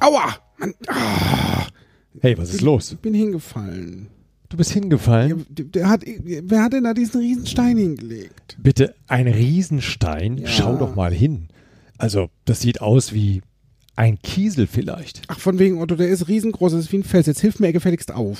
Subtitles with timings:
[0.00, 0.36] Aua!
[0.58, 0.74] Mann.
[0.88, 1.66] Ah.
[2.20, 2.92] Hey, was ist los?
[2.92, 4.08] Ich bin hingefallen.
[4.48, 5.44] Du bist hingefallen?
[5.48, 8.56] Der, der hat, wer hat denn da diesen Riesenstein hingelegt?
[8.60, 10.38] Bitte, ein Riesenstein?
[10.38, 10.48] Ja.
[10.48, 11.48] Schau doch mal hin.
[11.98, 13.42] Also, das sieht aus wie
[13.94, 15.22] ein Kiesel vielleicht.
[15.28, 17.26] Ach, von wegen Otto, der ist riesengroß, das ist wie ein Fels.
[17.26, 18.38] Jetzt hilf mir gefälligst auf.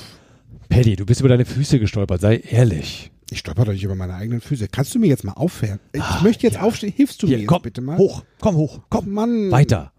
[0.69, 3.11] Paddy, du bist über deine Füße gestolpert, sei ehrlich.
[3.29, 4.67] Ich stolper doch nicht über meine eigenen Füße.
[4.69, 5.79] Kannst du mir jetzt mal aufhören?
[5.93, 6.61] Ich Ah, möchte jetzt ja.
[6.61, 6.91] aufstehen.
[6.95, 7.97] Hilfst du mir Hier, jetzt komm, bitte mal?
[7.97, 9.51] hoch, komm hoch, Komm, komm, Mann.
[9.51, 9.91] weiter.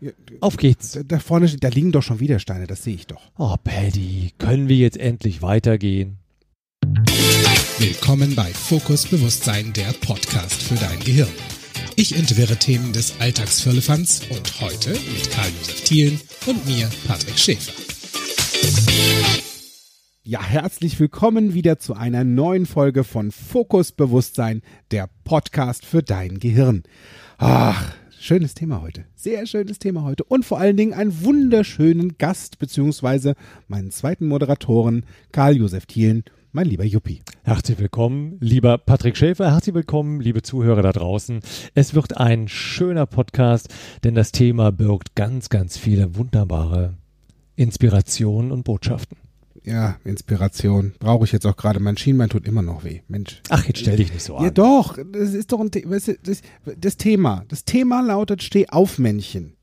[0.00, 0.92] Ja, Auf geht's.
[0.92, 3.32] Da, da vorne, da liegen doch schon wieder Steine, das sehe ich doch.
[3.36, 6.18] Oh, Paddy, können wir jetzt endlich weitergehen?
[7.78, 11.28] Willkommen bei Fokus Bewusstsein, der Podcast für dein Gehirn.
[11.96, 17.72] Ich entwirre Themen des Alltagsfirlefanz und heute mit Karl-Josef Thielen und mir, Patrick Schäfer.
[20.22, 24.62] Ja, herzlich willkommen wieder zu einer neuen Folge von Fokus Bewusstsein,
[24.92, 26.84] der Podcast für dein Gehirn.
[27.38, 29.04] Ach, schönes Thema heute.
[29.14, 30.24] Sehr schönes Thema heute.
[30.24, 33.34] Und vor allen Dingen einen wunderschönen Gast, beziehungsweise
[33.68, 37.20] meinen zweiten Moderatoren, Karl-Josef Thielen, mein lieber Juppie.
[37.44, 39.52] Herzlich willkommen, lieber Patrick Schäfer.
[39.52, 41.40] Herzlich willkommen, liebe Zuhörer da draußen.
[41.74, 43.68] Es wird ein schöner Podcast,
[44.02, 46.94] denn das Thema birgt ganz, ganz viele wunderbare
[47.54, 49.18] Inspirationen und Botschaften.
[49.64, 50.92] Ja, Inspiration.
[50.98, 51.80] Brauche ich jetzt auch gerade.
[51.80, 53.00] Mein Schienbein tut immer noch weh.
[53.08, 53.42] Mensch.
[53.48, 54.54] Ach, jetzt stell dich nicht so Ja, an.
[54.54, 54.98] doch.
[55.12, 56.10] Das ist doch ein das,
[56.78, 57.44] das Thema.
[57.48, 59.54] Das Thema lautet Steh auf, Männchen.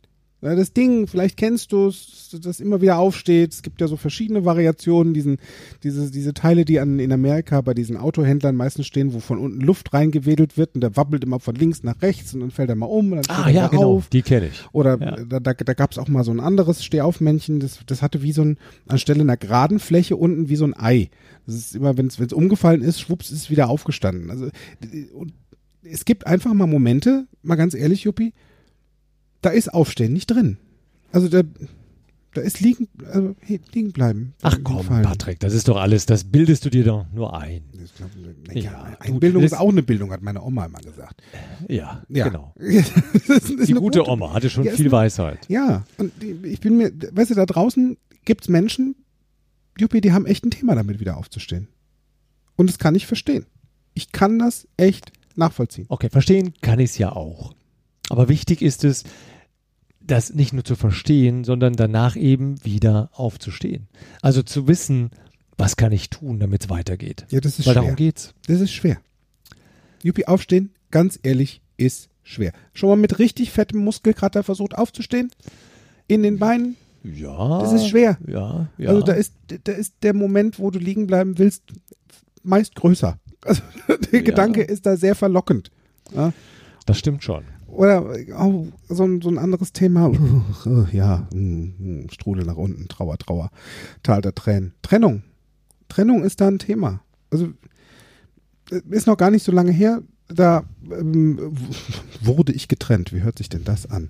[0.41, 3.53] Ja, Das Ding, vielleicht kennst du es, das immer wieder aufsteht.
[3.53, 5.37] Es gibt ja so verschiedene Variationen, diesen,
[5.83, 9.61] diese, diese Teile, die an, in Amerika bei diesen Autohändlern meistens stehen, wo von unten
[9.61, 12.75] Luft reingewedelt wird und der wabbelt immer von links nach rechts und dann fällt er
[12.75, 14.09] mal um und dann steht Ah, ja, genau, auf.
[14.09, 14.63] die kenne ich.
[14.71, 15.15] Oder Ja.
[15.23, 18.33] da, da, da gab es auch mal so ein anderes Stehaufmännchen, das, das hatte wie
[18.33, 21.09] so ein, anstelle einer geraden Fläche unten wie so ein Ei.
[21.47, 24.29] Das ist immer, wenn es umgefallen ist, schwupps, ist es wieder aufgestanden.
[24.29, 24.49] Also
[25.13, 25.33] und
[25.83, 28.33] es gibt einfach mal Momente, mal ganz ehrlich, Juppie,
[29.45, 30.57] da ist Aufstehen nicht drin.
[31.11, 31.43] Also da,
[32.33, 33.35] da ist liegen, also
[33.73, 34.33] liegen bleiben.
[34.41, 35.03] Ach komm, Hinfallen.
[35.03, 37.61] Patrick, das ist doch alles, das bildest du dir doch nur ein.
[37.97, 38.09] Glaub,
[38.47, 41.21] na ja, Ja, du- Einbildung ist auch eine Bildung, hat meine Oma immer gesagt.
[41.69, 42.27] Ja, Ja.
[42.27, 42.53] genau.
[42.59, 45.39] Die eine gute Oma hatte schon Ja, viel eine- Weisheit.
[45.47, 46.11] Ja, und
[46.43, 48.95] ich bin mir, weißt du, da draußen gibt's Menschen,
[49.79, 51.67] Juppie, die haben echt ein Thema damit, wieder aufzustehen.
[52.57, 53.45] Und das kann ich verstehen.
[53.93, 55.85] Ich kann das echt nachvollziehen.
[55.89, 57.53] Okay, verstehen kann ich es ja auch.
[58.09, 59.03] Aber wichtig ist es,
[60.07, 63.87] das nicht nur zu verstehen, sondern danach eben wieder aufzustehen.
[64.21, 65.09] Also zu wissen,
[65.57, 67.25] was kann ich tun, damit es weitergeht.
[67.29, 67.81] Ja, das ist Weil schwer.
[67.83, 68.33] darum geht's.
[68.47, 68.97] Das ist schwer.
[70.03, 72.51] Juppie, aufstehen, ganz ehrlich, ist schwer.
[72.73, 75.31] Schon mal mit richtig fettem Muskelkater versucht aufzustehen?
[76.07, 76.75] In den Beinen?
[77.03, 77.59] Ja.
[77.59, 78.17] Das ist schwer.
[78.27, 78.89] Ja, ja.
[78.89, 79.33] Also da ist,
[79.63, 81.63] da ist der Moment, wo du liegen bleiben willst,
[82.43, 83.17] meist größer.
[83.43, 83.61] Also
[84.11, 84.25] der Ja.
[84.25, 85.71] Gedanke ist da sehr verlockend.
[86.15, 86.33] Ja.
[86.85, 87.43] das stimmt schon.
[87.75, 90.11] Oder oh, so, ein, so ein anderes Thema.
[90.91, 93.51] Ja, hm, hm, Strudel nach unten, Trauer, Trauer,
[94.03, 94.73] Tal der Tränen.
[94.81, 95.23] Trennung.
[95.89, 97.01] Trennung ist da ein Thema.
[97.29, 97.49] Also
[98.71, 100.01] äh, ist noch gar nicht so lange her.
[100.27, 101.55] Da ähm,
[102.21, 103.13] wurde ich getrennt.
[103.13, 104.09] Wie hört sich denn das an?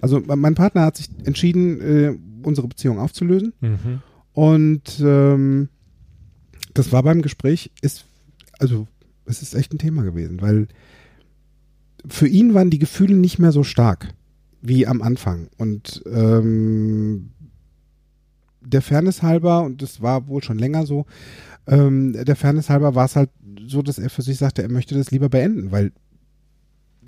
[0.00, 3.52] Also mein Partner hat sich entschieden, äh, unsere Beziehung aufzulösen.
[3.60, 4.02] Mhm.
[4.32, 5.68] Und ähm,
[6.74, 8.04] das war beim Gespräch, ist,
[8.58, 8.86] also
[9.24, 10.68] es ist echt ein Thema gewesen, weil
[12.08, 14.08] für ihn waren die Gefühle nicht mehr so stark
[14.62, 15.48] wie am Anfang.
[15.58, 17.30] Und ähm,
[18.60, 21.06] der Fairness halber, und das war wohl schon länger so,
[21.66, 23.30] ähm, der Fairness halber war es halt
[23.66, 25.92] so, dass er für sich sagte, er möchte das lieber beenden, weil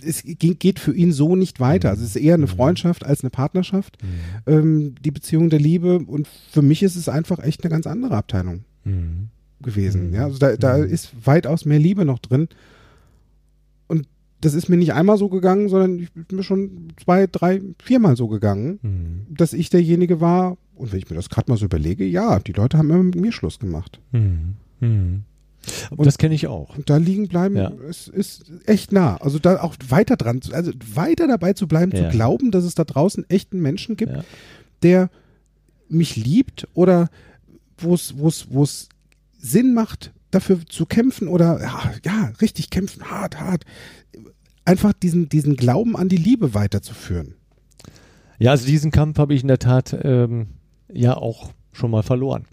[0.05, 1.91] es geht für ihn so nicht weiter.
[1.91, 4.53] Also es ist eher eine Freundschaft als eine Partnerschaft Mhm.
[4.53, 8.17] ähm, die Beziehung der Liebe und für mich ist es einfach echt eine ganz andere
[8.17, 9.29] Abteilung Mhm.
[9.61, 10.09] gewesen.
[10.11, 10.15] Mhm.
[10.15, 10.85] Ja, also da, da Mhm.
[10.85, 12.49] ist weitaus mehr Liebe noch drin
[14.41, 18.17] das ist mir nicht einmal so gegangen, sondern ich bin mir schon zwei, drei, viermal
[18.17, 19.35] so gegangen, Mhm.
[19.35, 22.53] dass ich derjenige war und wenn ich mir das gerade mal so überlege, ja, die
[22.53, 24.01] Leute haben immer mit mir Schluss gemacht.
[24.13, 24.55] Mhm.
[24.81, 25.23] Mhm.
[25.91, 26.77] Und- das kenne ich auch.
[26.77, 27.73] Und da liegen bleiben, Ja.
[27.91, 29.17] es ist echt nah.
[29.17, 32.05] Also da auch weiter dran, also weiter dabei zu bleiben, Ja.
[32.09, 34.25] zu glauben, dass es da draußen echten Menschen gibt, Ja.
[34.83, 35.11] der
[35.89, 37.09] mich liebt oder
[37.79, 38.89] wo es, wo es, wo es
[39.39, 43.65] Sinn macht, dafür zu kämpfen oder ja, ja, richtig kämpfen, hart, hart.
[44.69, 47.37] Einfach diesen, diesen Glauben an die Liebe weiterzuführen.
[48.39, 50.49] Ja, also diesen Kampf habe ich in der Tat ähm,
[50.93, 52.45] ja auch schon mal verloren.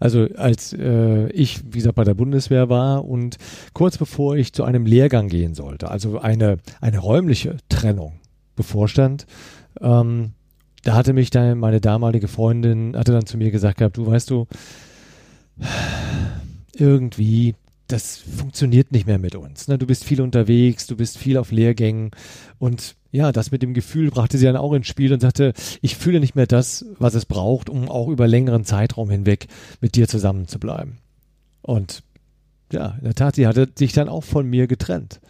[0.00, 3.36] Also als äh, ich, wie gesagt, bei der Bundeswehr war und
[3.74, 8.14] kurz bevor ich zu einem Lehrgang gehen sollte, also eine, eine räumliche Trennung
[8.56, 9.26] bevorstand,
[9.82, 10.32] ähm,
[10.82, 14.30] da hatte mich dann meine damalige Freundin, hatte dann zu mir gesagt gehabt, du weißt
[14.30, 14.46] du,
[16.74, 17.54] irgendwie
[17.86, 19.68] das funktioniert nicht mehr mit uns.
[19.68, 19.78] Ne?
[19.78, 22.10] Du bist viel unterwegs, du bist viel auf Lehrgängen
[22.58, 25.52] und ja, das mit dem Gefühl brachte sie dann auch ins Spiel und sagte,
[25.82, 29.46] ich fühle nicht mehr das, was es braucht, um auch über längeren Zeitraum hinweg
[29.80, 30.98] mit dir zusammen zu bleiben.
[31.62, 32.02] Und
[32.72, 35.20] ja, in der Tat, sie hatte sich dann auch von mir getrennt.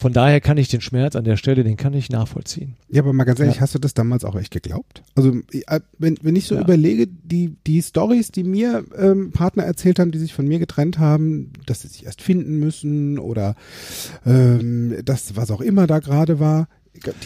[0.00, 2.74] Von daher kann ich den Schmerz an der Stelle, den kann ich nachvollziehen.
[2.88, 3.60] Ja, aber mal ganz ehrlich, ja.
[3.60, 5.02] hast du das damals auch echt geglaubt?
[5.14, 6.62] Also äh, wenn, wenn ich so ja.
[6.62, 10.98] überlege, die, die Stories, die mir ähm, Partner erzählt haben, die sich von mir getrennt
[10.98, 13.56] haben, dass sie sich erst finden müssen oder
[14.24, 16.66] ähm, das, was auch immer da gerade war,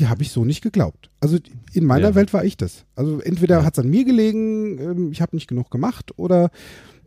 [0.01, 1.11] die habe ich so nicht geglaubt.
[1.21, 1.39] Also
[1.73, 2.15] in meiner ja.
[2.17, 2.87] Welt war ich das.
[2.97, 3.65] Also entweder ja.
[3.65, 6.51] hat es an mir gelegen, ähm, ich habe nicht genug gemacht oder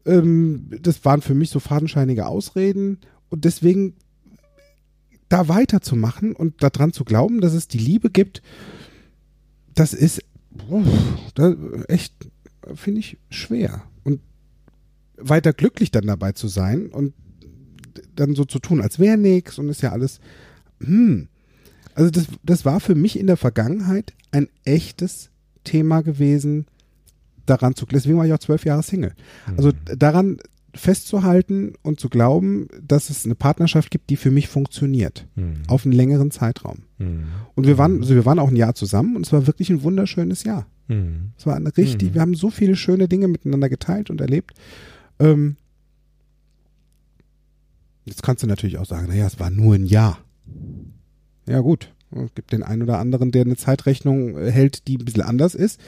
[0.06, 3.96] ähm, das waren für mich so fadenscheinige Ausreden und deswegen
[5.30, 8.42] da weiterzumachen und daran zu glauben, dass es die Liebe gibt,
[9.74, 10.24] das ist
[10.70, 10.84] oh,
[11.36, 11.56] das
[11.88, 12.14] echt,
[12.76, 13.84] finde ich, schwer.
[14.04, 14.22] Und
[15.18, 17.14] weiter glücklich dann dabei zu sein und
[18.16, 20.20] dann so zu tun, als wäre nichts und ist ja alles,
[20.82, 21.28] hm.
[21.94, 25.32] Also das, das war für mich in der Vergangenheit ein echtes
[25.64, 26.68] Thema gewesen,
[27.48, 29.14] daran zu, deswegen war ich auch zwölf Jahre Single.
[29.56, 29.98] Also mhm.
[29.98, 30.38] daran
[30.78, 35.28] festzuhalten und zu glauben, dass es eine Partnerschaft gibt, die für mich funktioniert.
[35.36, 35.64] Mhm.
[35.68, 36.84] Auf einen längeren Zeitraum.
[36.98, 37.26] Mhm.
[37.56, 39.84] Und wir waren, also wir waren auch ein Jahr zusammen und es war wirklich ein
[39.84, 40.68] wunderschönes Jahr.
[40.88, 41.32] Mhm.
[41.38, 42.14] Es war eine richtig, mhm.
[42.16, 44.54] wir haben so viele schöne Dinge miteinander geteilt und erlebt.
[45.20, 45.58] Ähm,
[48.06, 50.20] jetzt kannst du natürlich auch sagen, naja, es war nur ein Jahr.
[51.48, 51.94] Ja, gut.
[52.12, 55.82] Es gibt den einen oder anderen, der eine Zeitrechnung hält, die ein bisschen anders ist.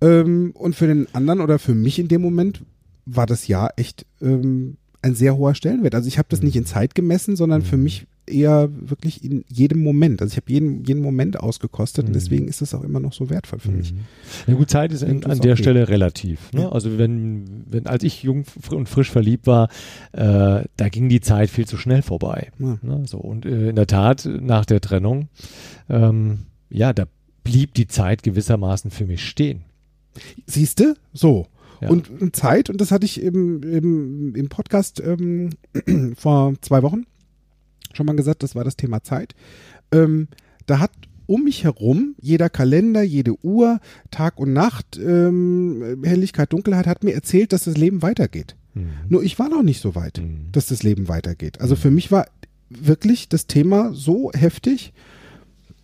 [0.00, 2.64] Ähm, und für den anderen oder für mich in dem Moment
[3.08, 5.94] war das Jahr echt ähm, ein sehr hoher Stellenwert.
[5.94, 6.66] Also ich habe das nicht in mhm.
[6.66, 7.84] Zeit gemessen, sondern für mhm.
[7.84, 10.20] mich eher wirklich in jedem Moment.
[10.20, 12.14] Also ich habe jeden, jeden Moment ausgekostet und mhm.
[12.14, 13.94] deswegen ist es auch immer noch so wertvoll für mich.
[14.46, 15.62] Ja gut, Zeit ist in, an der okay.
[15.62, 16.52] Stelle relativ.
[16.52, 16.62] Ne?
[16.62, 16.68] Ja.
[16.72, 19.68] Also wenn, wenn, als ich jung und frisch verliebt war,
[20.12, 22.50] äh, da ging die Zeit viel zu schnell vorbei.
[22.58, 22.78] Ja.
[22.82, 23.04] Ne?
[23.06, 25.28] So, und äh, in der Tat, nach der Trennung,
[25.88, 27.06] ähm, ja, da
[27.44, 29.64] blieb die Zeit gewissermaßen für mich stehen.
[30.46, 30.96] Siehste?
[31.12, 31.46] So.
[31.80, 31.88] Ja.
[31.88, 35.50] Und, Zeit, und das hatte ich im, im, im Podcast ähm,
[36.16, 37.04] vor zwei Wochen
[37.92, 39.34] schon mal gesagt, das war das Thema Zeit.
[39.92, 40.28] Ähm,
[40.66, 40.92] da hat
[41.26, 43.80] um mich herum jeder Kalender, jede Uhr,
[44.10, 48.56] Tag und Nacht, ähm, Helligkeit, Dunkelheit hat mir erzählt, dass das Leben weitergeht.
[48.74, 48.88] Mhm.
[49.08, 50.48] Nur ich war noch nicht so weit, mhm.
[50.52, 51.60] dass das Leben weitergeht.
[51.60, 52.26] Also für mich war
[52.70, 54.94] wirklich das Thema so heftig,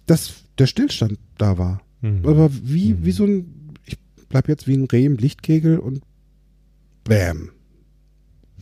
[0.07, 1.83] dass der Stillstand da war.
[2.01, 2.21] Mhm.
[2.25, 3.64] Aber wie, wie so ein
[4.29, 6.03] bleib jetzt wie ein Reh im Lichtkegel und
[7.05, 7.51] bam.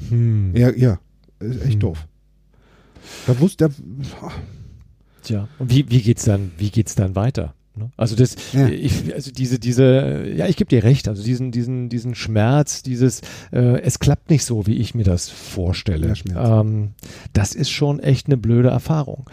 [0.09, 0.57] Hm.
[0.57, 1.01] Ja, ja,
[1.41, 1.81] ist echt hm.
[1.81, 2.07] doof.
[3.27, 4.31] Da wusste der.
[5.23, 7.55] Tja, und wie, wie geht's dann, wie geht's dann weiter?
[7.75, 7.91] Ne?
[7.97, 8.69] Also das, ja.
[8.69, 13.23] ich, also diese, diese, ja, ich gebe dir recht, also diesen, diesen, diesen Schmerz, dieses,
[13.51, 16.13] äh, es klappt nicht so, wie ich mir das vorstelle.
[16.37, 16.91] Ähm,
[17.33, 19.31] das ist schon echt eine blöde Erfahrung.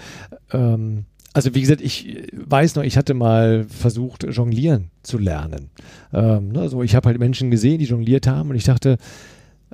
[0.51, 5.69] Ähm, also wie gesagt, ich weiß noch, ich hatte mal versucht, jonglieren zu lernen.
[6.13, 8.97] Ähm, ne, also ich habe halt Menschen gesehen, die jongliert haben und ich dachte,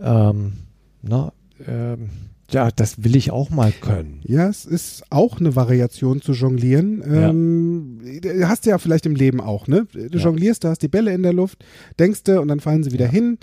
[0.02, 0.54] ähm,
[1.02, 1.32] na,
[1.66, 2.10] ähm,
[2.52, 4.20] ja, das will ich auch mal können.
[4.24, 7.04] Ja, es ist auch eine Variation zu jonglieren.
[7.06, 8.50] Ähm, ja.
[8.50, 9.88] Hast du ja vielleicht im Leben auch, ne?
[9.92, 10.24] Du ja.
[10.24, 11.66] jonglierst, du hast die Bälle in der Luft,
[11.98, 13.12] denkst du und dann fallen sie wieder ja.
[13.12, 13.40] hin.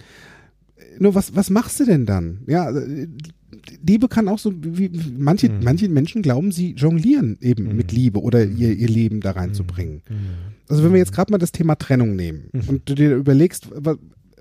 [0.98, 2.42] Nur was, was machst du denn dann?
[2.46, 2.70] Ja,
[3.86, 5.62] Liebe kann auch so, wie manche, mhm.
[5.62, 7.76] manche Menschen glauben, sie jonglieren eben mhm.
[7.76, 8.56] mit Liebe oder mhm.
[8.56, 10.02] ihr, ihr Leben da reinzubringen.
[10.08, 10.16] Mhm.
[10.68, 12.68] Also wenn wir jetzt gerade mal das Thema Trennung nehmen mhm.
[12.68, 13.98] und du dir überlegst, was,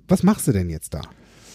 [0.08, 1.02] was machst du denn jetzt da?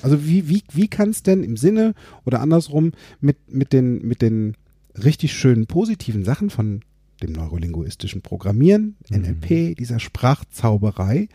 [0.02, 4.22] Also wie, wie, wie kann es denn im Sinne oder andersrum mit, mit, den, mit
[4.22, 4.54] den
[5.02, 6.80] richtig schönen positiven Sachen von
[7.22, 9.22] dem neurolinguistischen Programmieren, mhm.
[9.22, 11.28] NLP, dieser Sprachzauberei,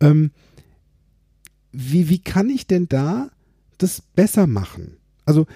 [0.00, 0.30] ähm,
[1.72, 3.30] wie, wie kann ich denn da
[3.78, 4.96] das besser machen?
[5.24, 5.46] Also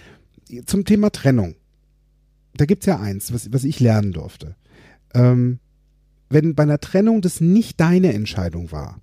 [0.67, 1.55] zum Thema Trennung.
[2.55, 4.57] Da gibt es ja eins, was, was ich lernen durfte.
[5.14, 5.61] Ähm,
[6.31, 9.00] wenn bei einer Trennung das nicht deine Entscheidung war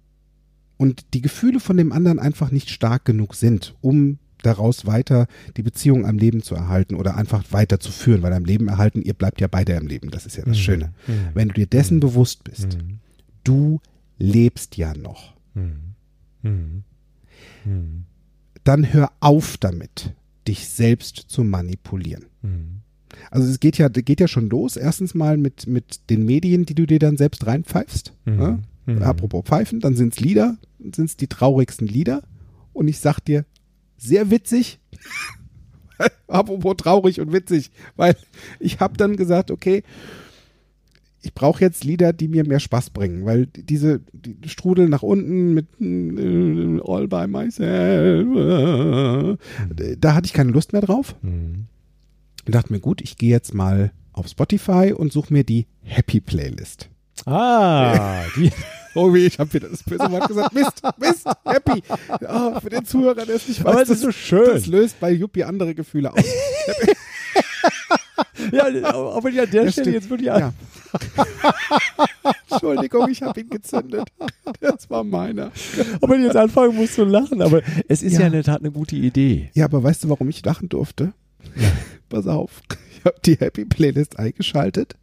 [0.78, 5.64] und die Gefühle von dem anderen einfach nicht stark genug sind, um daraus weiter die
[5.64, 9.48] Beziehung am Leben zu erhalten oder einfach weiterzuführen, weil am Leben erhalten, ihr bleibt ja
[9.48, 10.62] beide am Leben, das ist ja das mhm.
[10.62, 10.94] Schöne.
[11.08, 11.14] Mhm.
[11.34, 12.02] Wenn du dir dessen mhm.
[12.02, 13.00] bewusst bist, mhm.
[13.44, 13.82] du
[14.18, 16.84] lebst ja noch, mhm.
[17.64, 18.04] Mhm.
[18.64, 20.14] dann hör auf damit,
[20.48, 22.26] dich selbst zu manipulieren.
[22.42, 22.82] Mhm.
[23.32, 24.76] Also es geht ja, geht ja schon los.
[24.76, 28.14] Erstens mal mit, mit den Medien, die du dir dann selbst reinpfeifst.
[28.26, 28.40] Mhm.
[28.40, 28.60] Ja?
[28.86, 29.02] Mhm.
[29.02, 32.24] Apropos Pfeifen, dann sind es Lieder, sind es die traurigsten Lieder.
[32.74, 33.46] Und ich sag dir,
[33.98, 34.80] sehr witzig.
[36.28, 38.18] Apropos traurig und witzig, weil
[38.60, 39.84] ich habe dann gesagt, okay,
[41.26, 45.54] ich brauche jetzt Lieder, die mir mehr Spaß bringen, weil diese die Strudel nach unten
[45.54, 48.28] mit äh, All by Myself,
[49.80, 51.16] äh, da hatte ich keine Lust mehr drauf.
[51.22, 51.66] Mhm.
[52.46, 56.22] Und dachte mir, gut, ich gehe jetzt mal auf Spotify und suche mir die Happy
[56.22, 56.90] Playlist.
[57.26, 58.52] Ah, die,
[58.98, 60.54] Oh weh, ich habe wieder das böse Wort gesagt.
[60.54, 61.84] Mist, Mist, Happy.
[62.30, 64.46] Oh, für den Zuhörer, der es nicht weiß, aber das, ist so schön.
[64.54, 66.24] das löst bei Yuppie andere Gefühle aus.
[68.54, 68.64] ja,
[68.94, 69.88] aber an der Ja, Stelle stimmt.
[69.88, 70.40] jetzt wirklich an.
[70.40, 70.54] Ja.
[72.50, 74.08] Entschuldigung, ich habe ihn gezündet.
[74.60, 75.52] Das war meiner.
[76.02, 78.22] Aber jetzt anfangen musst du lachen, aber es ist ja.
[78.22, 78.28] Ja.
[78.28, 79.52] in der Tat eine gute Idee.
[79.54, 81.14] Ja, aber weißt du, warum ich lachen durfte?
[82.10, 82.62] Pass auf.
[82.98, 84.96] Ich habe die Happy Playlist eingeschaltet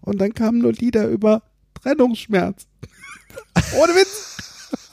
[0.00, 1.42] und dann kamen nur Lieder über
[1.74, 2.66] Trennungsschmerz.
[3.80, 4.36] Ohne Witz.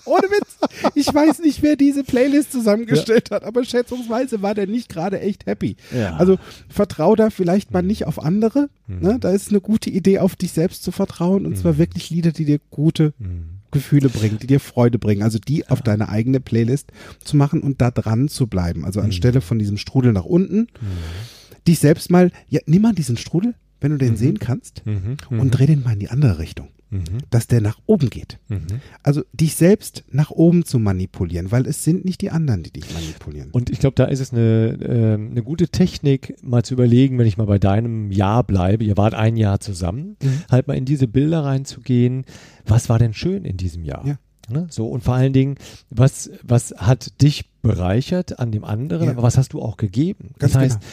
[0.05, 0.57] Ohne Witz.
[0.95, 5.45] Ich weiß nicht, wer diese Playlist zusammengestellt hat, aber schätzungsweise war der nicht gerade echt
[5.45, 5.75] happy.
[5.95, 6.15] Ja.
[6.17, 6.38] Also
[6.69, 8.69] vertrau da vielleicht mal nicht auf andere.
[8.88, 9.17] Ne?
[9.19, 12.45] Da ist eine gute Idee, auf dich selbst zu vertrauen und zwar wirklich Lieder, die
[12.45, 13.13] dir gute
[13.71, 15.24] Gefühle bringen, die dir Freude bringen.
[15.24, 16.91] Also die auf deine eigene Playlist
[17.24, 18.85] zu machen und da dran zu bleiben.
[18.85, 20.67] Also anstelle von diesem Strudel nach unten,
[21.67, 25.17] dich selbst mal, ja, nimm mal diesen Strudel, wenn du den sehen kannst, Mhm.
[25.39, 27.01] und dreh den mal in die andere Richtung, Mhm.
[27.32, 28.38] dass der nach oben geht.
[28.48, 28.68] Mhm.
[29.01, 32.94] Also dich selbst nach oben zu manipulieren, weil es sind nicht die anderen, die dich
[32.94, 33.50] manipulieren.
[33.51, 37.25] Und ich glaube, da ist es eine, ähm, eine gute Technik, mal zu überlegen, wenn
[37.27, 40.44] ich mal bei deinem Jahr bleibe, ihr wart ein Jahr zusammen, Mhm.
[40.51, 42.24] halt mal in diese Bilder reinzugehen,
[42.65, 44.06] was war denn schön in diesem Jahr?
[44.06, 44.18] Ja.
[44.48, 44.68] Ne?
[44.70, 45.56] So, und vor allen Dingen,
[45.89, 49.12] was, was hat dich bereichert an dem anderen, Ja.
[49.13, 50.36] aber was hast du auch gegeben?
[50.38, 50.92] Ganz das heißt, genau.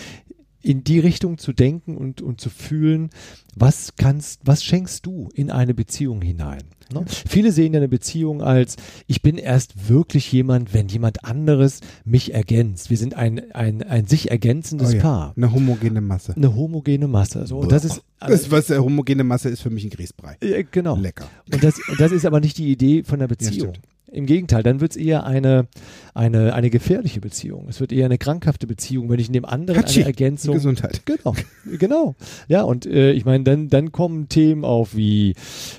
[0.62, 3.10] In die Richtung zu denken und, und zu fühlen,
[3.54, 6.62] was kannst, was schenkst du in eine Beziehung hinein?
[6.92, 7.04] Ne?
[7.06, 8.76] Viele sehen ja eine Beziehung als,
[9.06, 12.90] ich bin erst wirklich jemand, wenn jemand anderes mich ergänzt.
[12.90, 15.32] Wir sind ein, ein, ein sich ergänzendes Oh ja, Paar.
[15.36, 16.34] Eine homogene Masse.
[16.36, 17.46] Eine homogene Masse.
[17.46, 20.36] So, und das ist, Das, was eine homogene Masse ist für mich ein Grießbrei.
[20.40, 20.96] äh, genau.
[20.96, 21.28] Lecker.
[21.52, 23.72] Und das, und das ist aber nicht die Idee von der Beziehung.
[24.12, 25.66] Im Gegenteil, dann wird es eher eine,
[26.14, 27.66] eine, eine gefährliche Beziehung.
[27.68, 30.00] Es wird eher eine krankhafte Beziehung, wenn ich in dem anderen Hatschi.
[30.00, 30.54] eine Ergänzung.
[30.54, 31.02] Gesundheit.
[31.06, 31.34] Genau,
[31.78, 32.14] genau.
[32.48, 35.34] Ja, und äh, ich meine, dann, dann kommen Themen auf wie,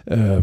[0.05, 0.39] äh,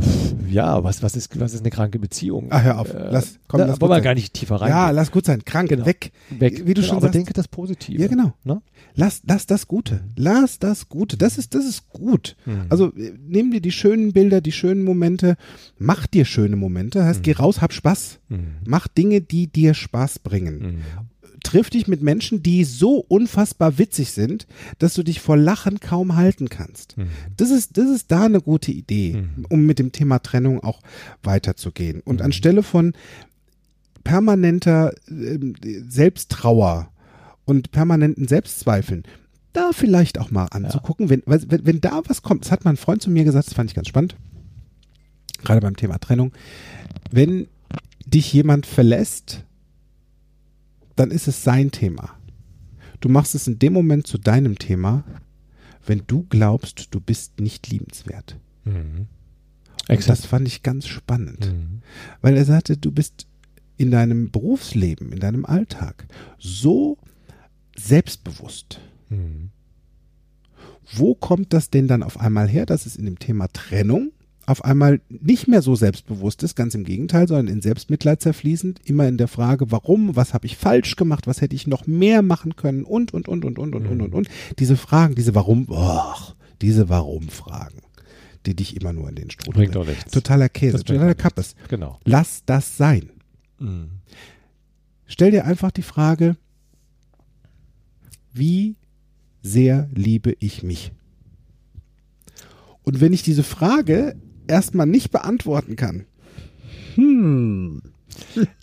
[0.48, 2.46] ja, was, was, ist, was ist eine kranke Beziehung?
[2.50, 2.94] Ah, hör auf.
[2.94, 4.70] Äh, Lass, komm, da lass wollen wir gar nicht tiefer rein.
[4.70, 5.44] Ja, lass gut sein.
[5.44, 5.86] Krank, Genau.
[5.86, 6.12] weg.
[6.30, 6.66] weg.
[6.66, 7.14] Wie du genau, schon aber sagst.
[7.16, 8.00] denke das Positive.
[8.00, 8.32] Ja, genau.
[8.44, 8.62] Ne?
[8.94, 10.00] Lass, lass das Gute.
[10.16, 11.16] Lass das Gute.
[11.16, 12.36] Das ist, das ist gut.
[12.46, 12.66] Mhm.
[12.68, 15.36] Also äh, nimm dir die schönen Bilder, die schönen Momente,
[15.78, 17.04] mach dir schöne Momente.
[17.04, 18.20] Heißt, geh raus, hab Spaß.
[18.28, 18.56] Mhm.
[18.66, 20.60] Mach Dinge, die dir Spaß bringen.
[20.60, 20.78] Mhm.
[21.42, 24.46] Triff dich mit Menschen, die so unfassbar witzig sind,
[24.78, 26.98] dass du dich vor Lachen kaum halten kannst.
[26.98, 27.08] Mhm.
[27.38, 30.80] Das ist, das ist da eine gute Idee, um mit dem Thema Trennung auch
[31.22, 32.02] weiterzugehen.
[32.04, 32.92] Und anstelle von
[34.04, 35.54] permanenter ähm,
[35.88, 36.90] Selbsttrauer
[37.46, 39.04] und permanenten Selbstzweifeln,
[39.52, 42.44] da vielleicht auch mal anzugucken, wenn, wenn, wenn da was kommt.
[42.44, 44.14] Das hat mein Freund zu mir gesagt, das fand ich ganz spannend.
[45.42, 46.32] Gerade beim Thema Trennung.
[47.10, 47.48] Wenn
[48.12, 49.44] dich jemand verlässt,
[50.96, 52.10] dann ist es sein Thema.
[53.00, 55.04] Du machst es in dem Moment zu deinem Thema,
[55.86, 58.36] wenn du glaubst, du bist nicht liebenswert.
[58.64, 59.06] Mhm.
[60.06, 61.82] Das fand ich ganz spannend, Mhm.
[62.20, 63.26] weil er sagte, du bist
[63.76, 66.06] in deinem Berufsleben, in deinem Alltag
[66.38, 66.98] so
[67.76, 68.80] selbstbewusst.
[69.08, 69.50] Mhm.
[70.92, 74.12] Wo kommt das denn dann auf einmal her, dass es in dem Thema Trennung
[74.50, 79.06] auf einmal nicht mehr so selbstbewusst ist, ganz im Gegenteil, sondern in Selbstmitleid zerfließend, immer
[79.06, 82.56] in der Frage, warum, was habe ich falsch gemacht, was hätte ich noch mehr machen
[82.56, 84.28] können und, und, und, und, und, und, und, und, und.
[84.58, 87.80] Diese Fragen, diese Warum, och, diese Warum-Fragen,
[88.46, 90.12] die dich immer nur in den Strudel Bringt.
[90.12, 91.22] Totaler Käse, Das totaler nichts.
[91.22, 91.54] Kappes.
[91.68, 91.98] Genau.
[92.04, 93.10] Lass das sein.
[93.58, 93.90] Mhm.
[95.06, 96.36] Stell dir einfach die Frage,
[98.32, 98.76] wie
[99.42, 100.92] sehr liebe ich mich?
[102.82, 104.16] Und wenn ich diese Frage
[104.50, 106.04] erstmal nicht beantworten kann,
[106.96, 107.80] hm,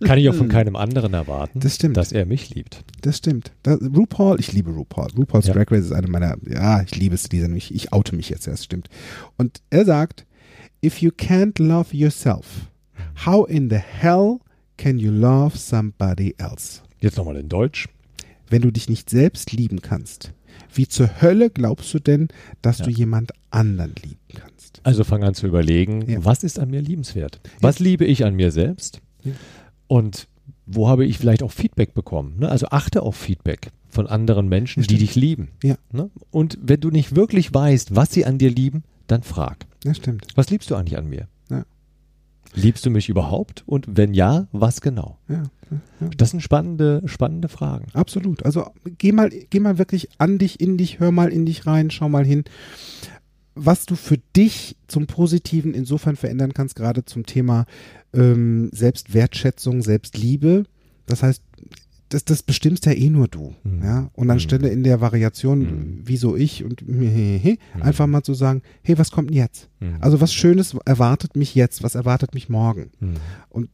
[0.04, 1.98] Kann ich auch von keinem anderen erwarten, Das stimmt.
[1.98, 2.84] dass er mich liebt.
[3.02, 3.54] das stimmt.
[3.64, 5.08] Da, RuPaul, ich liebe RuPaul.
[5.18, 5.54] RuPaul's Ja.
[5.54, 8.48] Drag Race ist eine meiner, ja, ich liebe es, diese, ich, ich oute mich jetzt
[8.48, 8.90] erst, stimmt.
[9.38, 10.26] Und er sagt,
[10.84, 12.70] if you can't love yourself,
[13.26, 14.38] how in the hell
[14.78, 16.82] can you love somebody else?
[17.00, 17.88] Jetzt nochmal in Deutsch.
[18.50, 20.34] wenn du dich nicht selbst lieben kannst,
[20.74, 22.28] wie zur Hölle glaubst du denn,
[22.62, 24.57] dass du jemand anderen lieben kannst?
[24.84, 26.24] Also fang an zu überlegen, Ja.
[26.26, 27.40] was ist an mir liebenswert?
[27.62, 29.02] Was liebe ich an mir selbst?
[29.88, 30.28] Und
[30.66, 32.36] wo habe ich vielleicht auch Feedback bekommen?
[32.40, 32.50] Ne?
[32.50, 35.50] Also achte auf Feedback von anderen Menschen, Ja, die dich lieben.
[35.64, 35.76] Ja.
[35.92, 36.10] Ne?
[36.32, 39.66] Und wenn du nicht wirklich weißt, was sie an dir lieben, dann frag.
[39.84, 40.28] Ja, stimmt.
[40.36, 41.28] Was liebst du eigentlich an mir?
[41.50, 41.66] Ja.
[42.54, 43.64] Liebst du mich überhaupt?
[43.66, 45.18] Und wenn ja, was genau?
[45.30, 45.44] Ja,
[46.18, 47.88] Das sind spannende, spannende Fragen.
[47.94, 48.46] absolut.
[48.46, 48.68] Also
[48.98, 52.08] geh mal, geh mal wirklich an dich, in dich, hör mal in dich rein, schau
[52.10, 52.44] mal hin.
[53.58, 57.66] Was du für dich zum Positiven insofern verändern kannst, gerade zum Thema
[58.14, 60.64] ähm, Selbstwertschätzung, Selbstliebe.
[61.06, 61.42] Das heißt,
[62.10, 63.54] das, das bestimmst ja eh nur du.
[63.64, 63.84] Mhm.
[63.84, 64.10] Ja?
[64.14, 66.02] Und anstelle in der Variation, Mhm.
[66.06, 66.84] wieso ich und
[67.82, 69.70] einfach mal zu sagen, hey, was kommt denn jetzt?
[69.82, 69.98] Mhm.
[70.00, 72.92] Also was Schönes erwartet mich jetzt, was erwartet mich morgen?
[73.02, 73.16] Mhm.
[73.50, 73.70] Und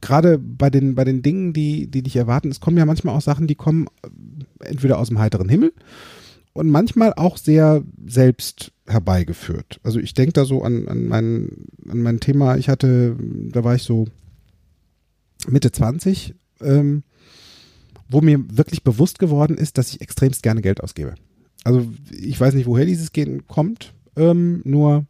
[0.00, 3.22] gerade bei den, bei den Dingen, die, die dich erwarten, es kommen ja manchmal auch
[3.22, 5.72] Sachen, die kommen äh, entweder aus dem heiteren Himmel
[6.54, 9.80] und manchmal auch sehr selbst herbeigeführt.
[9.82, 13.16] Also ich denke da so an, an, mein, an mein Thema, ich hatte,
[13.50, 14.06] da war ich so
[15.48, 17.02] Mitte 20, ähm,
[18.08, 21.16] wo mir wirklich bewusst geworden ist, dass ich extremst gerne Geld ausgebe.
[21.64, 25.06] Also ich weiß nicht, woher dieses Gehen kommt, ähm, nur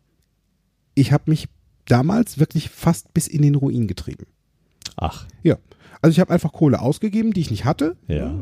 [0.95, 1.49] ich habe mich
[1.85, 4.27] damals wirklich fast bis in den Ruin getrieben.
[4.97, 5.27] Ach,
[6.03, 8.35] Also ich habe einfach Kohle ausgegeben, die ich nicht hatte, Ja.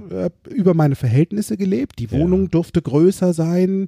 [0.50, 2.00] über meine Verhältnisse gelebt.
[2.00, 2.18] Die Ja.
[2.18, 3.86] Wohnung durfte größer sein.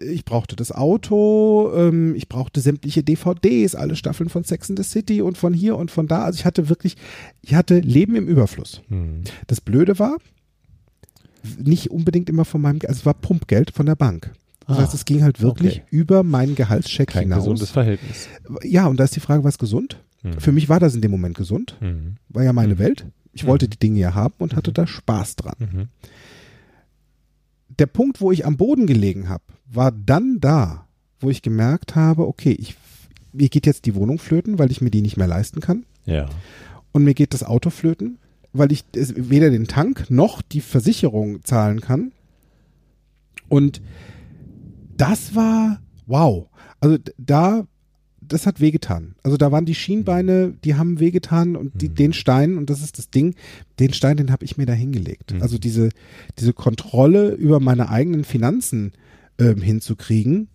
[0.00, 4.84] Ich brauchte das Auto, ähm, ich brauchte sämtliche DVDs, alle Staffeln von Sex and the
[4.84, 6.22] City und von hier und von da.
[6.22, 6.96] Also ich hatte wirklich,
[7.42, 8.80] ich hatte Leben im Überfluss.
[8.88, 9.22] Mhm.
[9.48, 10.18] Das Blöde war,
[11.58, 14.32] nicht unbedingt immer von meinem, also es war Pumpgeld von der Bank.
[14.68, 15.84] Das Ah, heißt, es ging halt wirklich okay.
[15.90, 17.40] über meinen Gehaltscheck kein hinaus.
[17.40, 18.28] gesundes Verhältnis.
[18.64, 20.00] Ja, und da ist die Frage, was gesund?
[20.26, 20.40] Mhm.
[20.40, 22.16] Für mich war das in dem Moment gesund, Mhm.
[22.28, 22.78] war ja meine Mhm.
[22.78, 23.06] Welt.
[23.32, 23.48] Ich Mhm.
[23.48, 25.54] wollte die Dinge ja haben und hatte da Spaß dran.
[25.58, 25.88] Mhm.
[27.78, 30.86] Der Punkt, wo ich am Boden gelegen habe, war dann da,
[31.20, 32.76] wo ich gemerkt habe, okay, ich,
[33.32, 35.84] mir geht jetzt die Wohnung flöten, weil ich mir die nicht mehr leisten kann.
[36.06, 36.28] Ja.
[36.92, 38.18] Und mir geht das Auto flöten,
[38.52, 42.12] weil ich weder den Tank noch die Versicherung zahlen kann.
[43.48, 43.82] Und
[44.96, 46.48] das war wow.
[46.80, 47.66] Also da,
[48.28, 49.14] das hat wehgetan.
[49.22, 51.94] Also da waren die Schienbeine, die haben wehgetan und die, Mhm.
[51.94, 53.34] den Stein, und das ist das Ding,
[53.78, 55.32] den Stein, den habe ich mir da hingelegt.
[55.34, 55.42] Mhm.
[55.42, 55.90] Also diese,
[56.38, 58.92] diese Kontrolle über meine eigenen Finanzen
[59.38, 60.48] ähm, hinzukriegen.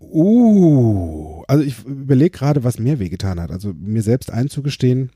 [0.00, 3.50] Uh, also ich überlege gerade, was mir wehgetan hat.
[3.50, 5.10] Also mir selbst einzugestehen,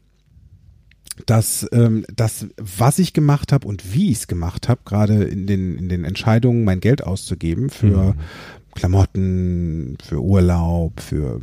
[1.27, 5.47] dass ähm, das, was ich gemacht habe und wie ich es gemacht habe, gerade in
[5.47, 8.21] den, in den Entscheidungen, mein Geld auszugeben für Mhm.
[8.75, 11.41] Klamotten, für Urlaub, für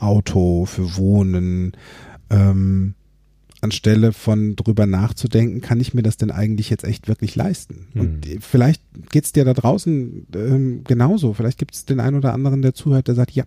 [0.00, 1.72] Auto, für Wohnen,
[2.30, 2.94] ähm,
[3.60, 7.88] anstelle von drüber nachzudenken, kann ich mir das denn eigentlich jetzt echt wirklich leisten?
[7.94, 8.40] Und Mhm.
[8.40, 11.34] vielleicht geht's dir da draußen ähm, genauso.
[11.34, 13.44] Vielleicht gibt es den einen oder anderen, der zuhört, der sagt, ja,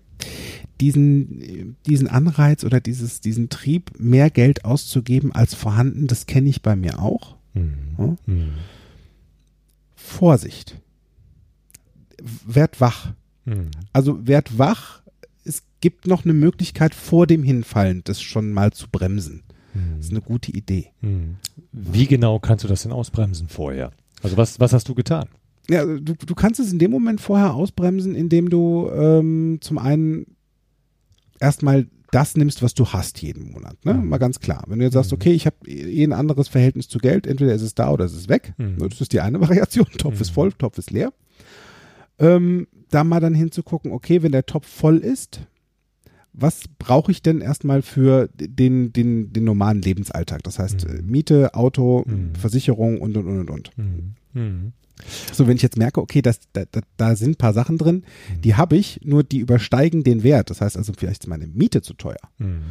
[0.82, 6.62] diesen, diesen Anreiz oder dieses, diesen Trieb, mehr Geld auszugeben als vorhanden, das kenne ich
[6.62, 7.38] bei mir auch.
[7.54, 7.72] Mhm.
[7.98, 8.17] Hm?
[8.26, 8.50] Mhm.
[9.95, 10.78] Vorsicht.
[12.45, 13.13] Werd wach.
[13.45, 13.71] Mhm.
[13.93, 15.01] Also werd wach.
[15.43, 19.43] Es gibt noch eine Möglichkeit, vor dem Hinfallen das schon mal zu bremsen.
[19.97, 20.88] Das ist eine gute Idee.
[20.99, 21.38] Mhm.
[21.71, 23.91] Wie genau kannst du das denn ausbremsen vorher?
[24.21, 25.30] Also was, was hast du getan?
[25.69, 30.25] Ja, du, du kannst es in dem Moment vorher ausbremsen, indem du ähm, zum einen
[31.39, 33.77] erstmal das nimmst, was du hast jeden Monat.
[33.86, 33.93] Ne?
[33.93, 34.10] Mhm.
[34.10, 34.65] Mal ganz klar.
[34.67, 35.15] Wenn du jetzt sagst, Mhm.
[35.15, 38.12] okay, ich habe eh ein anderes Verhältnis zu Geld, entweder ist es da oder ist
[38.12, 38.54] es ist weg.
[38.58, 38.89] Mhm.
[38.89, 39.88] Das ist die eine Variation.
[39.97, 40.21] Topf Mhm.
[40.21, 41.13] ist voll, Topf ist leer.
[42.21, 45.41] Ähm, da mal dann hinzugucken, okay, wenn der Topf voll ist,
[46.34, 50.43] was brauche ich denn erstmal für den, den, den normalen Lebensalltag?
[50.43, 51.10] Das heißt, Mhm.
[51.10, 52.36] Miete, Auto, Mhm.
[52.36, 53.77] Versicherung und, und, und, und, und.
[53.77, 54.13] Mhm.
[54.34, 54.71] Mhm.
[55.34, 58.03] So, wenn ich jetzt merke, okay, das, da, da, da sind ein paar Sachen drin,
[58.38, 58.41] Mhm.
[58.41, 60.49] die habe ich, nur die übersteigen den Wert.
[60.49, 62.21] Das heißt also, vielleicht ist meine Miete zu teuer.
[62.38, 62.62] Mhm.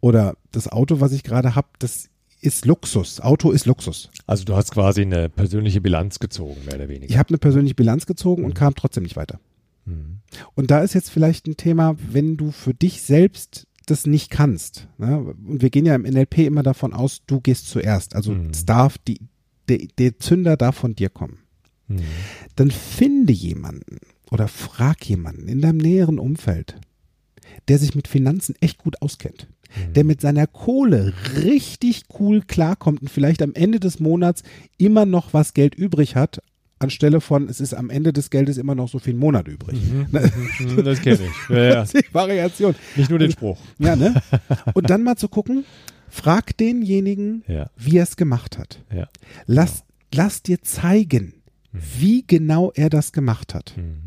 [0.00, 2.08] Oder das Auto, was ich gerade habe, das
[2.46, 3.20] ist Luxus.
[3.20, 4.10] Auto ist Luxus.
[4.26, 7.10] Also du hast quasi eine persönliche Bilanz gezogen, mehr oder weniger.
[7.10, 8.54] Ich habe eine persönliche Bilanz gezogen und Mhm.
[8.54, 9.38] kam trotzdem nicht weiter.
[9.84, 10.20] Mhm.
[10.54, 14.88] Und da ist jetzt vielleicht ein Thema, wenn du für dich selbst das nicht kannst.
[14.98, 15.18] Ne?
[15.18, 18.14] Und wir gehen ja im NLP immer davon aus, du gehst zuerst.
[18.16, 18.50] Also Mhm.
[18.50, 19.20] es darf die,
[19.68, 21.38] der, der Zünder darf von dir kommen.
[21.88, 22.00] Mhm.
[22.56, 23.98] dann finde jemanden
[24.32, 26.80] oder frag jemanden in deinem näheren Umfeld,
[27.68, 29.92] der sich mit Finanzen echt gut auskennt, Mhm.
[29.94, 34.42] der mit seiner Kohle richtig cool klarkommt und vielleicht am Ende des Monats
[34.78, 36.40] immer noch was Geld übrig hat,
[36.78, 39.78] anstelle von es ist am Ende des Geldes immer noch so viel Monat übrig.
[39.82, 40.06] Mhm.
[40.76, 40.84] Mhm.
[40.84, 41.50] Das kenne ich.
[41.50, 41.84] Ja, ja.
[41.92, 42.74] Die Variation.
[42.96, 43.58] Nicht nur den Spruch.
[43.78, 44.14] Ja, ne?
[44.74, 45.64] Und dann mal zu gucken,
[46.08, 48.82] frag denjenigen, Ja, wie er es gemacht hat.
[48.94, 49.08] ja.
[49.46, 49.82] Lass,
[50.14, 51.34] lass dir zeigen,
[51.72, 53.74] wie genau er das gemacht hat.
[53.76, 54.02] Mhm.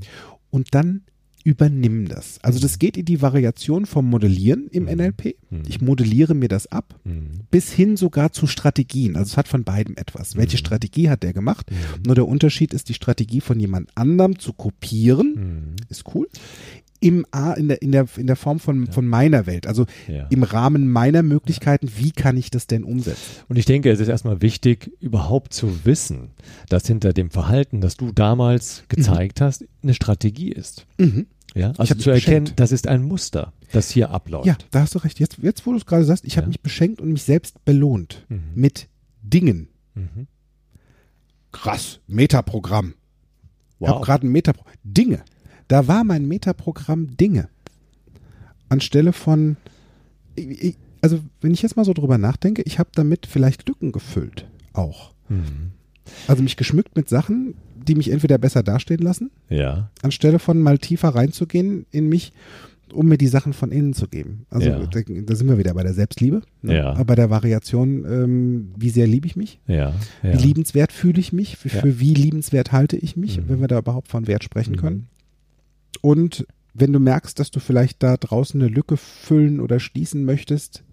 [0.52, 1.02] und dann
[1.44, 2.40] übernimm das.
[2.44, 4.90] Also das geht in die Variation vom Modellieren im Mhm.
[4.90, 5.36] NLP.
[5.50, 5.64] Mhm.
[5.68, 7.42] Ich modelliere mir das ab, Mhm.
[7.52, 9.16] bis hin sogar zu Strategien.
[9.16, 10.36] Also es hat von beidem etwas.
[10.36, 10.60] Welche Mhm.
[10.60, 11.70] Strategie hat der gemacht?
[11.72, 12.04] Mhm.
[12.06, 15.76] Nur der Unterschied ist, die Strategie von jemand anderem zu kopieren, Mhm.
[15.90, 16.28] ist cool.
[17.02, 18.92] Im A, in der, in der, in der Form von, Ja.
[18.92, 19.68] von meiner Welt.
[19.68, 20.28] Also Ja.
[20.30, 23.22] im Rahmen meiner Möglichkeiten, wie kann ich das denn umsetzen?
[23.48, 26.32] Und ich denke, es ist erstmal wichtig, überhaupt zu wissen,
[26.68, 30.86] dass hinter dem Verhalten, das du damals gezeigt hast, eine Strategie ist.
[30.98, 31.28] Mhm.
[31.56, 31.72] Ja?
[31.78, 32.60] Also zu erkennen, beschenkt.
[32.60, 34.46] das ist ein Muster, das hier abläuft.
[34.46, 35.20] Ja, da hast du recht.
[35.20, 36.50] Jetzt, jetzt wo du es gerade sagst, ich habe Ja.
[36.50, 38.42] mich beschenkt und mich selbst belohnt Mhm.
[38.56, 38.88] mit
[39.24, 39.70] Dingen.
[39.96, 40.28] Mhm.
[41.52, 42.94] Krass, Metaprogramm.
[43.80, 44.06] Ich habe Wow.
[44.06, 44.74] gerade ein Metaprogramm.
[44.84, 45.22] Dinge.
[45.70, 47.48] Da war mein Metaprogramm Dinge.
[48.68, 49.56] Anstelle von,
[51.02, 54.46] also wenn ich jetzt mal so drüber nachdenke, ich habe damit vielleicht Lücken gefüllt.
[54.74, 55.12] Auch.
[55.30, 55.72] Mhm.
[56.28, 57.54] Also mich geschmückt mit Sachen,
[57.88, 59.90] die mich entweder besser dastehen lassen, Ja.
[60.02, 62.34] anstelle von mal tiefer reinzugehen in mich,
[62.92, 64.46] um mir die Sachen von innen zu geben.
[64.50, 64.80] Also Ja.
[64.86, 66.78] da, da sind wir wieder bei der Selbstliebe, ne?
[66.78, 66.90] Ja.
[66.94, 69.94] aber bei der Variation, ähm, wie sehr liebe ich mich, Ja.
[70.24, 73.44] wie liebenswert fühle ich mich, für, für wie liebenswert halte ich mich, Mhm.
[73.50, 74.78] wenn wir da überhaupt von Wert sprechen Mhm.
[74.78, 75.08] können.
[76.02, 80.84] Und wenn du merkst, dass du vielleicht da draußen eine Lücke füllen oder schließen möchtest,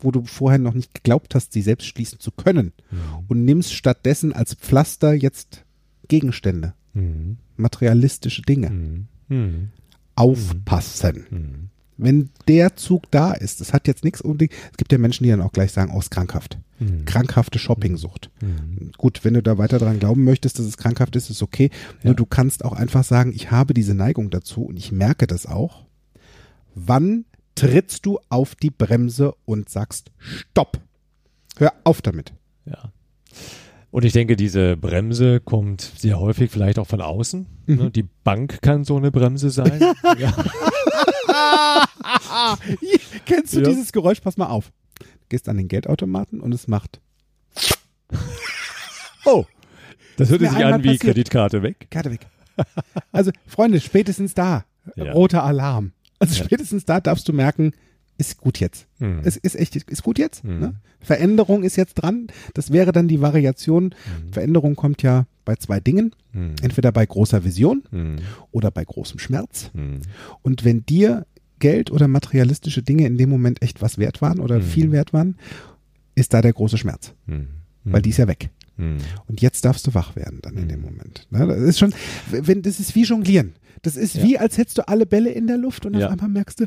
[0.00, 2.98] wo du vorher noch nicht geglaubt hast, sie selbst schließen zu können, Mhm.
[3.28, 5.64] und nimmst stattdessen als Pflaster jetzt
[6.08, 7.36] Gegenstände, Mhm.
[7.56, 8.70] materialistische Dinge.
[8.70, 9.06] Mhm.
[9.28, 9.68] Mhm.
[10.16, 11.70] Aufpassen.
[12.02, 15.30] Wenn der Zug da ist, das hat jetzt nichts unbedingt, es gibt ja Menschen, die
[15.30, 16.58] dann auch gleich sagen, oh, ist krankhaft.
[16.78, 17.04] Mhm.
[17.04, 18.30] Krankhafte Shoppingsucht.
[18.40, 18.92] Mhm.
[18.96, 21.70] Gut, wenn du da weiter dran glauben möchtest, dass es krankhaft ist, ist okay.
[22.02, 22.16] Nur Ja.
[22.16, 25.84] du kannst auch einfach sagen, ich habe diese Neigung dazu und ich merke das auch.
[26.74, 30.80] Wann trittst du auf die Bremse und sagst, stopp?
[31.58, 32.32] Hör auf damit.
[32.64, 32.92] Ja.
[33.90, 37.46] Und ich denke, diese Bremse kommt sehr häufig vielleicht auch von außen.
[37.66, 37.74] Mhm.
[37.76, 37.90] Ne?
[37.90, 39.80] Die Bank kann so eine Bremse sein.
[40.18, 40.32] ja.
[43.26, 43.68] Kennst du Ja.
[43.68, 44.20] dieses Geräusch?
[44.20, 44.72] Pass mal auf.
[44.98, 47.00] Du gehst an den Geldautomaten und es macht
[49.24, 49.44] Oh,
[50.16, 51.00] das hörte mir sich an wie passiert.
[51.02, 51.86] Kreditkarte weg.
[51.90, 52.26] Karte weg.
[53.12, 54.64] Also, Freunde, spätestens da.
[54.96, 55.12] Ja.
[55.12, 55.92] Roter Alarm.
[56.18, 56.44] Also Ja.
[56.44, 57.72] spätestens da darfst du merken,
[58.18, 58.86] ist gut jetzt.
[58.98, 59.20] Mhm.
[59.24, 60.44] Es ist echt, ist gut jetzt.
[60.44, 60.58] Mhm.
[60.58, 60.74] Ne?
[61.00, 62.26] Veränderung ist jetzt dran.
[62.54, 63.94] Das wäre dann die Variation.
[64.26, 64.32] Mhm.
[64.32, 66.14] Veränderung kommt ja bei zwei Dingen.
[66.32, 66.54] Mhm.
[66.60, 68.16] Entweder bei großer Vision Mhm.
[68.50, 69.70] oder bei großem Schmerz.
[69.72, 70.00] Mhm.
[70.42, 71.26] Und wenn dir
[71.60, 74.62] Geld oder materialistische Dinge in dem Moment echt was wert waren oder Mhm.
[74.62, 75.36] viel wert waren,
[76.16, 77.14] ist da der große Schmerz.
[77.26, 77.46] Mhm.
[77.84, 78.50] Weil die ist ja weg.
[78.76, 78.98] Mhm.
[79.26, 80.68] Und jetzt darfst du wach werden dann in Mhm.
[80.68, 81.26] dem Moment.
[81.30, 81.46] Ne?
[81.46, 81.94] Das ist schon,
[82.30, 83.52] wenn, das ist wie jonglieren.
[83.82, 84.22] Das ist Ja.
[84.24, 86.06] wie, als hättest du alle Bälle in der Luft und Ja.
[86.06, 86.66] auf einmal merkst du,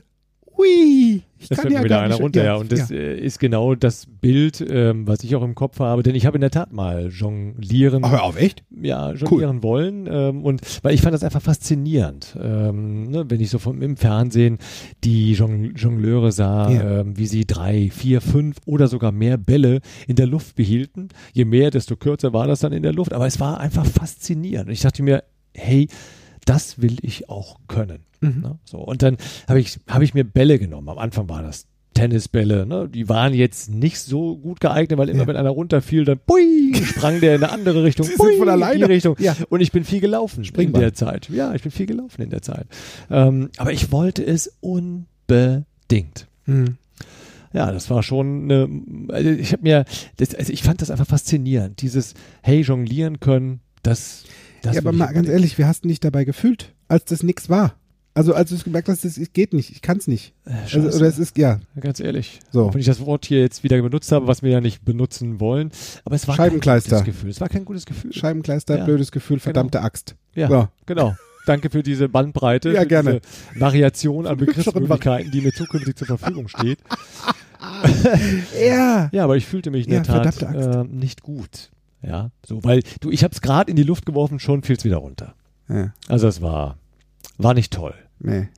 [0.57, 2.55] hui, ich Das kann fällt ja mir wieder einer runter, ja.
[2.55, 2.95] Und das ja.
[2.95, 6.03] äh, ist genau das Bild, ähm, was ich auch im Kopf habe.
[6.03, 8.63] Denn ich habe in der Tat mal jonglieren hör auf, echt?
[8.81, 10.07] ja, jonglieren wollen.
[10.09, 13.97] Ähm, und weil ich fand das einfach faszinierend, ähm, ne, wenn ich so vom, im
[13.97, 14.57] Fernsehen
[15.03, 16.99] die Jong Jongleure sah, Ja.
[17.01, 21.09] ähm, wie sie drei, vier, fünf oder sogar mehr Bälle in der Luft behielten.
[21.33, 23.11] Je mehr, desto kürzer war das dann in der Luft.
[23.13, 24.67] Aber es war einfach faszinierend.
[24.67, 25.87] Und ich dachte mir, hey,
[26.45, 27.99] das will ich auch können.
[28.21, 28.41] Mhm.
[28.41, 28.59] Ne?
[28.65, 30.89] So, und dann habe ich, habe ich mir Bälle genommen.
[30.89, 32.89] Am Anfang waren das Tennisbälle, ne?
[32.89, 35.27] die waren jetzt nicht so gut geeignet, weil immer Ja.
[35.27, 38.49] wenn einer runterfiel, dann pui, sprang der in eine andere Richtung, pui, von in die
[38.49, 38.89] alleine.
[38.89, 39.15] Richtung.
[39.19, 39.35] Ja.
[39.49, 40.81] Und ich bin viel gelaufen Springball.
[40.81, 41.29] in der Zeit.
[41.29, 42.65] Ja, ich bin viel gelaufen in der Zeit.
[43.11, 46.27] Ähm, aber ich wollte es unbedingt.
[46.45, 46.77] Mhm.
[47.53, 48.67] Ja, das war schon eine,
[49.13, 49.85] also ich habe mir,
[50.17, 51.81] das, also ich fand das einfach faszinierend.
[51.83, 54.23] Dieses, hey, jonglieren können, das,
[54.63, 57.75] das ja, aber mal ganz ehrlich, wie hast dich dabei gefühlt, als das nix war?
[58.15, 60.33] Also als du es gemerkt hast, das es geht nicht, ich kann es nicht.
[60.45, 60.97] Äh, Also, scheiße.
[60.97, 62.39] oder es ist, ja, Ganz ehrlich.
[62.51, 62.65] So.
[62.67, 65.39] Auch wenn ich das Wort hier jetzt wieder benutzt habe, was wir ja nicht benutzen
[65.39, 65.71] wollen.
[66.05, 67.31] Aber es war kein gutes Gefühl.
[67.31, 68.13] Es war kein gutes Gefühl.
[68.13, 68.85] Scheibenkleister, Ja.
[68.85, 70.15] blödes Gefühl, verdammte Axt.
[70.35, 70.67] Ja, So.
[70.85, 71.15] genau.
[71.47, 73.19] Danke für diese Bandbreite, Ja, gerne.
[73.51, 76.79] diese Variation an Begriffsmöglichkeiten, die mir zukünftig zur Verfügung steht.
[78.61, 79.09] Ja.
[79.11, 81.71] Ja, aber ich fühlte mich in Ja, der Tat verdammte äh, nicht gut.
[82.03, 84.83] Ja, so, weil du, ich habe es gerade in die Luft geworfen, schon fiel es
[84.83, 85.35] wieder runter.
[85.69, 85.93] ja.
[86.07, 86.77] Also es war,
[87.37, 87.95] war nicht toll.
[88.19, 88.49] Nee.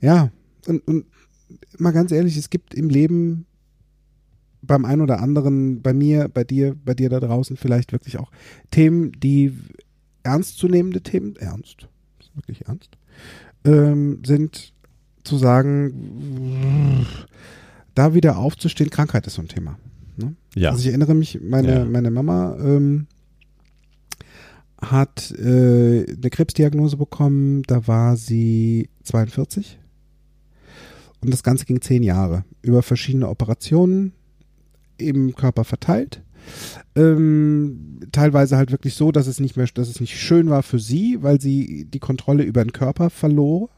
[0.00, 0.30] Ja,
[0.66, 1.06] und, und
[1.78, 3.46] mal ganz ehrlich, es gibt im Leben
[4.62, 8.30] beim einen oder anderen, bei mir, bei dir, bei dir da draußen vielleicht wirklich auch
[8.70, 9.52] Themen, die
[10.22, 11.88] ernstzunehmende Themen, ernst,
[12.18, 12.96] ist wirklich ernst,
[13.64, 14.72] ähm, sind
[15.22, 17.06] zu sagen,
[17.94, 19.78] da wieder aufzustehen, Krankheit ist so ein Thema.
[20.16, 20.34] Ne?
[20.54, 20.70] Ja.
[20.70, 21.84] Also ich erinnere mich, meine, Ja.
[21.84, 23.06] meine Mama ähm,
[24.80, 29.78] hat äh, eine Krebsdiagnose bekommen, da war sie 42.
[31.22, 32.44] Und das Ganze ging zehn Jahre.
[32.62, 34.12] Über verschiedene Operationen
[34.98, 36.22] im Körper verteilt.
[36.94, 40.78] Ähm, teilweise halt wirklich so, dass es nicht mehr, dass es nicht schön war für
[40.78, 43.70] sie, weil sie die Kontrolle über den Körper verlor.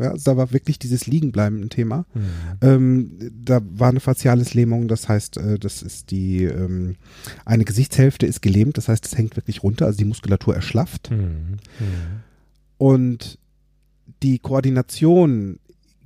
[0.00, 2.06] Ja, also da war wirklich dieses Liegenbleiben ein Thema.
[2.14, 2.22] Mhm.
[2.62, 6.96] Ähm, da war eine faciales Lähmung, das heißt, äh, das ist die, ähm,
[7.44, 11.10] eine Gesichtshälfte ist gelähmt, das heißt, es hängt wirklich runter, also die Muskulatur erschlafft.
[11.10, 11.18] Mhm.
[11.18, 11.58] Mhm.
[12.78, 13.38] Und
[14.22, 15.58] die Koordination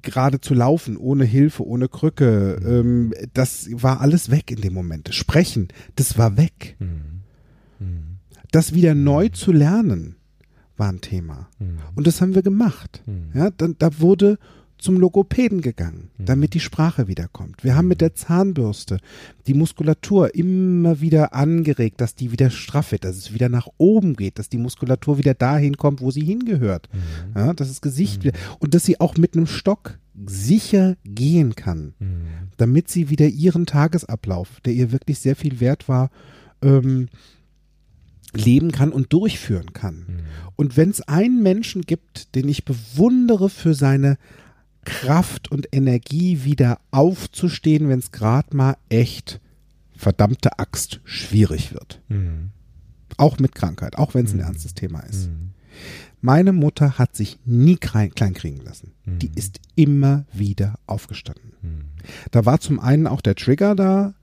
[0.03, 5.15] gerade zu laufen, ohne Hilfe, ohne Krücke, ähm, das war alles weg in dem Moment.
[5.15, 6.77] Sprechen, das war weg.
[6.81, 7.15] Mhm.
[8.51, 10.17] Das wieder neu zu lernen,
[10.77, 11.49] war ein Thema.
[11.59, 11.79] Mhm.
[11.95, 13.03] Und das haben wir gemacht.
[13.07, 13.31] Mhm.
[13.39, 14.39] Ja, dann, da wurde
[14.77, 17.65] zum Logopäden gegangen, damit die Sprache wiederkommt.
[17.65, 18.99] Wir haben mit der Zahnbürste
[19.47, 24.15] die Muskulatur immer wieder angeregt, dass die wieder straff wird, dass es wieder nach oben
[24.15, 26.91] geht, dass die Muskulatur wieder dahin kommt, wo sie hingehört.
[27.35, 31.95] Ja, dass das Gesicht wieder, und dass sie auch mit einem Stock sicher gehen kann,
[31.99, 32.25] Mhm.
[32.59, 36.11] damit sie wieder ihren Tagesablauf, der ihr wirklich sehr viel wert war,
[36.63, 37.09] ähm,
[38.37, 39.97] leben kann und durchführen kann.
[39.97, 40.21] Mhm.
[40.57, 44.19] Und wenn es einen Menschen gibt, den ich bewundere für seine
[44.85, 49.41] Kraft und Energie, wieder aufzustehen, wenn es gerade mal echt
[49.97, 52.01] verdammte Axt schwierig wird.
[52.09, 52.51] Mhm.
[53.17, 54.45] Auch mit Krankheit, auch wenn es ein Mhm.
[54.45, 55.29] ernstes Thema ist.
[55.29, 55.51] Mhm.
[56.21, 58.93] Meine Mutter hat sich nie klein, klein kriegen lassen.
[59.05, 59.19] Mhm.
[59.21, 61.53] Die ist immer wieder aufgestanden.
[61.63, 61.85] Mhm.
[62.31, 64.15] Da war zum einen auch der Trigger da.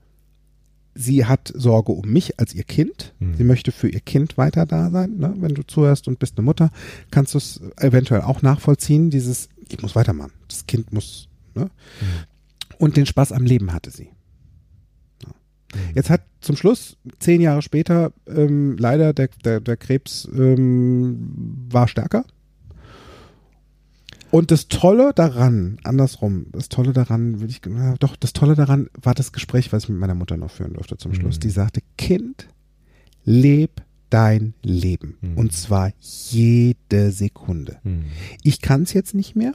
[0.94, 3.14] Sie hat Sorge um mich als ihr Kind.
[3.18, 3.34] Mhm.
[3.36, 5.16] Sie möchte für ihr Kind weiter da sein.
[5.16, 5.34] Ne?
[5.38, 6.70] Wenn du zuhörst und bist eine Mutter,
[7.10, 9.10] kannst du es eventuell auch nachvollziehen.
[9.10, 10.32] Dieses, ich muss weitermachen.
[10.48, 11.28] Das Kind muss.
[11.54, 11.70] Ne?
[12.78, 14.10] Und den Spaß am Leben hatte sie.
[15.24, 15.30] Ja.
[15.94, 21.88] Jetzt hat zum Schluss, zehn Jahre später, ähm, leider der, der, der Krebs ähm, war
[21.88, 22.24] stärker.
[24.32, 28.88] Und das Tolle daran, andersrum, das Tolle daran, will ich, ja, doch, das Tolle daran
[28.94, 31.36] war das Gespräch, was ich mit meiner Mutter noch führen durfte zum Schluss.
[31.36, 31.40] Mhm.
[31.40, 32.48] Die sagte, Kind,
[33.26, 35.18] leb dein Leben.
[35.20, 35.36] Mhm.
[35.36, 37.76] Und zwar jede Sekunde.
[37.84, 38.04] Mhm.
[38.42, 39.52] Ich kann es jetzt nicht mehr.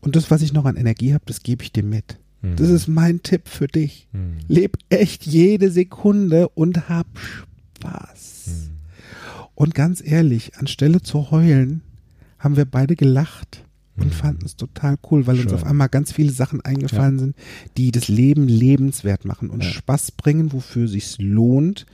[0.00, 2.20] Und das, was ich noch an Energie habe, das gebe ich dir mit.
[2.42, 2.54] Mhm.
[2.54, 4.06] Das ist mein Tipp für dich.
[4.12, 4.38] Mhm.
[4.46, 8.44] Leb echt jede Sekunde und hab Spaß.
[8.46, 8.76] Mhm.
[9.56, 11.82] Und ganz ehrlich, anstelle zu heulen,
[12.38, 13.64] haben wir beide gelacht
[13.96, 14.10] und Mhm.
[14.10, 15.54] fanden es total cool, weil uns Schön.
[15.54, 17.36] auf einmal ganz viele Sachen eingefallen sind,
[17.76, 19.70] die das Leben lebenswert machen und Ja.
[19.70, 21.86] Spaß bringen, wofür sich's lohnt,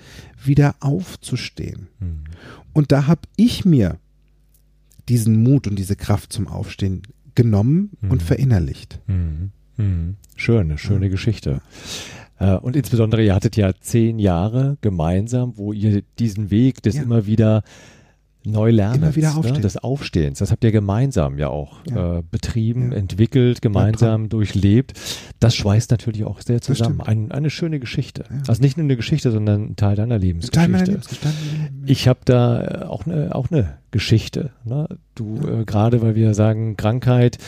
[0.44, 1.86] wieder aufzustehen.
[2.00, 2.24] Mhm.
[2.72, 3.98] Und da habe ich mir
[5.08, 7.02] diesen Mut und diese Kraft zum Aufstehen
[7.34, 8.26] genommen und Mhm.
[8.26, 9.00] verinnerlicht.
[9.06, 9.50] Mhm.
[9.76, 10.16] Mhm.
[10.36, 11.60] Schöne, schöne Geschichte.
[12.38, 17.02] Äh, Und insbesondere, ihr hattet ja zehn Jahre gemeinsam, wo ihr diesen Weg des Ja.
[17.02, 17.62] immer wieder
[18.44, 19.62] neu lernens, Immer wieder ne, aufstehen.
[19.62, 22.18] des Aufstehens, das habt ihr gemeinsam ja auch Ja.
[22.18, 22.98] äh, betrieben, Ja.
[22.98, 24.94] entwickelt, gemeinsam durchlebt.
[25.40, 27.00] Das schweißt natürlich auch sehr zusammen.
[27.00, 28.24] Ein, eine schöne Geschichte.
[28.30, 28.42] Ja.
[28.48, 30.58] Also nicht nur eine Geschichte, sondern ein Teil deiner Lebensgeschichte.
[30.58, 31.28] Teil meiner Lebensgeschichte.
[31.86, 34.50] Ich habe da äh, auch eine auch eine Geschichte.
[34.64, 34.88] Ne?
[35.14, 37.38] Du äh, gerade, weil wir sagen, Krankheit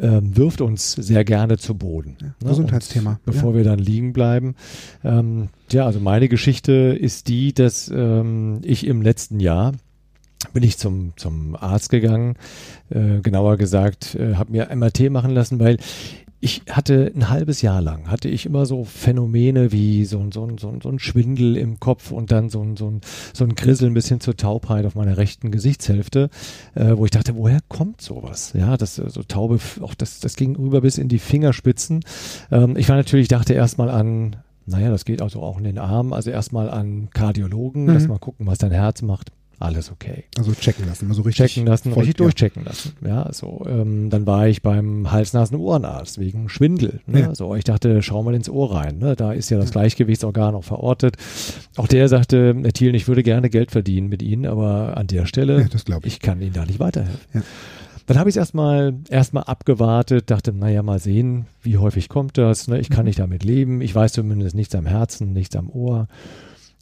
[0.00, 2.16] ähm, wirft uns sehr gerne zu Boden.
[2.20, 2.34] Ja, ne?
[2.48, 4.56] Gesundheitsthema, Und Bevor wir dann liegen bleiben.
[5.04, 9.70] Ähm, ja, also meine Geschichte ist die, dass ähm, ich im letzten Jahr
[10.54, 12.36] bin ich zum, zum Arzt gegangen,
[12.90, 15.76] äh, genauer gesagt, äh, habe mir MRT machen lassen, weil
[16.40, 20.44] ich hatte ein halbes Jahr lang, hatte ich immer so Phänomene wie so, ein- so,
[20.46, 23.00] ein- so, ein- so ein Schwindel im Kopf und dann so ein, so ein,
[23.32, 26.28] so ein Grisseln bis hin zur Taubheit auf meiner rechten Gesichtshälfte,
[26.74, 28.52] äh, wo ich dachte, woher kommt sowas?
[28.54, 32.00] Ja, das äh, so taube, auch das, das ging rüber bis in die Fingerspitzen.
[32.50, 34.36] Ähm, ich war natürlich, dachte erstmal an,
[34.66, 37.94] naja, das geht also auch in den Arm, also erstmal an Kardiologen, Mhm.
[37.94, 39.32] lass mal gucken, was dein Herz macht.
[39.60, 41.46] Alles okay Also checken lassen, mal so richtig.
[41.52, 42.24] checken lassen, voll- richtig ja.
[42.24, 42.92] durchchecken lassen.
[43.06, 47.00] Ja, so, ähm, dann war ich beim Hals-Nasen-Ohrenarzt wegen Schwindel.
[47.06, 47.20] Ne?
[47.20, 47.34] Ja.
[47.34, 48.98] So, ich dachte, schau mal ins Ohr rein.
[48.98, 49.14] Ne?
[49.16, 51.16] Da ist ja das Gleichgewichtsorgan auch verortet.
[51.76, 55.26] Auch der sagte, Herr Thielen, ich würde gerne Geld verdienen mit Ihnen, aber an der
[55.26, 56.06] Stelle, Ja, das ich.
[56.06, 57.20] ich kann Ihnen da nicht weiterhelfen.
[57.32, 57.42] Ja.
[58.06, 62.68] Dann habe ich es erstmal erstmal abgewartet, dachte, naja, mal sehen, wie häufig kommt das.
[62.68, 62.78] Ne?
[62.78, 63.06] Ich kann Mhm.
[63.06, 63.80] nicht damit leben.
[63.80, 66.08] Ich weiß zumindest nichts am Herzen, nichts am Ohr.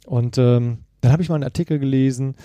[0.05, 2.35] Und ähm, dann habe ich mal einen Artikel gelesen,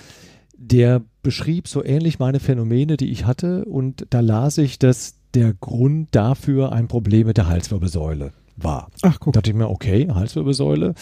[0.56, 3.64] der beschrieb so ähnlich meine Phänomene, die ich hatte.
[3.66, 8.90] Und da las ich, dass der Grund dafür ein Problem mit der Halswirbelsäule war.
[9.02, 9.32] Ach, guck.
[9.32, 10.94] Da dachte ich mir, okay, Halswirbelsäule.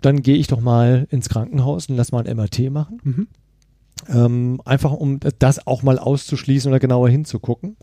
[0.00, 3.00] Dann gehe ich doch mal ins Krankenhaus und lass mal ein MRT machen.
[3.04, 3.28] Mhm.
[4.08, 7.76] Ähm, einfach um das auch mal auszuschließen oder genauer hinzugucken.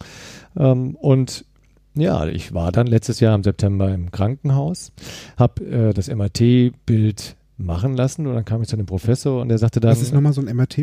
[0.57, 1.45] Ähm, und
[1.93, 4.91] ja, ich war dann letztes Jahr im September im Krankenhaus,
[5.37, 9.57] habe äh, das MRT-Bild machen lassen und dann kam ich zu dem Professor und der
[9.57, 10.79] sagte dann, Das ist nochmal so ein MRT.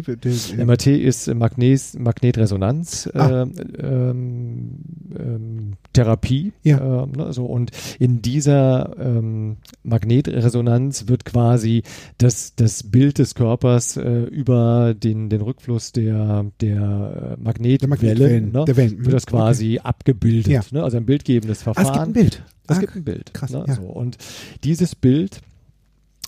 [0.56, 3.42] MRT ist Magnes, Magnetresonanz Ah.
[3.42, 4.70] ähm, ähm,
[5.18, 6.52] ähm, Therapie.
[6.62, 7.02] Ja.
[7.04, 11.82] Ähm, ne, so, und in dieser ähm, Magnetresonanz wird quasi
[12.18, 18.52] das, das Bild des Körpers äh, über den, den Rückfluss der, der Der Magnetwellen, Magnetwellen,
[18.52, 19.04] ne, der Wellen.
[19.04, 20.50] wird das Mhm, quasi abgebildet.
[20.52, 20.62] Ja.
[20.70, 21.86] Ne, also ein bildgebendes Ah, Verfahren.
[21.86, 22.42] es gibt ein Bild.
[22.68, 23.34] Es Ah, gibt ein Bild.
[23.34, 23.64] krass, Ne?
[23.66, 23.74] ja.
[23.74, 23.82] so.
[23.82, 24.16] Und
[24.64, 25.40] dieses Bild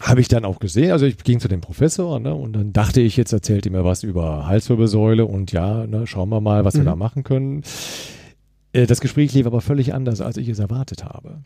[0.01, 0.93] habe ich dann auch gesehen.
[0.93, 3.85] Also ich ging zu dem Professor ne, und dann dachte ich, jetzt erzählt er mir
[3.85, 6.87] was über Halswirbelsäule und ja, ne, schauen wir mal, was wir Mhm.
[6.87, 7.63] da machen können.
[8.73, 11.39] Äh, Das Gespräch lief aber völlig anders, als ich es erwartet habe.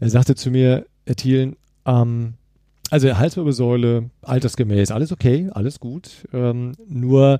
[0.00, 2.34] Er sagte zu mir, Herr Thielen, ähm,
[2.90, 6.26] also Halswirbelsäule, altersgemäß, alles okay, alles gut.
[6.32, 7.38] Ähm, nur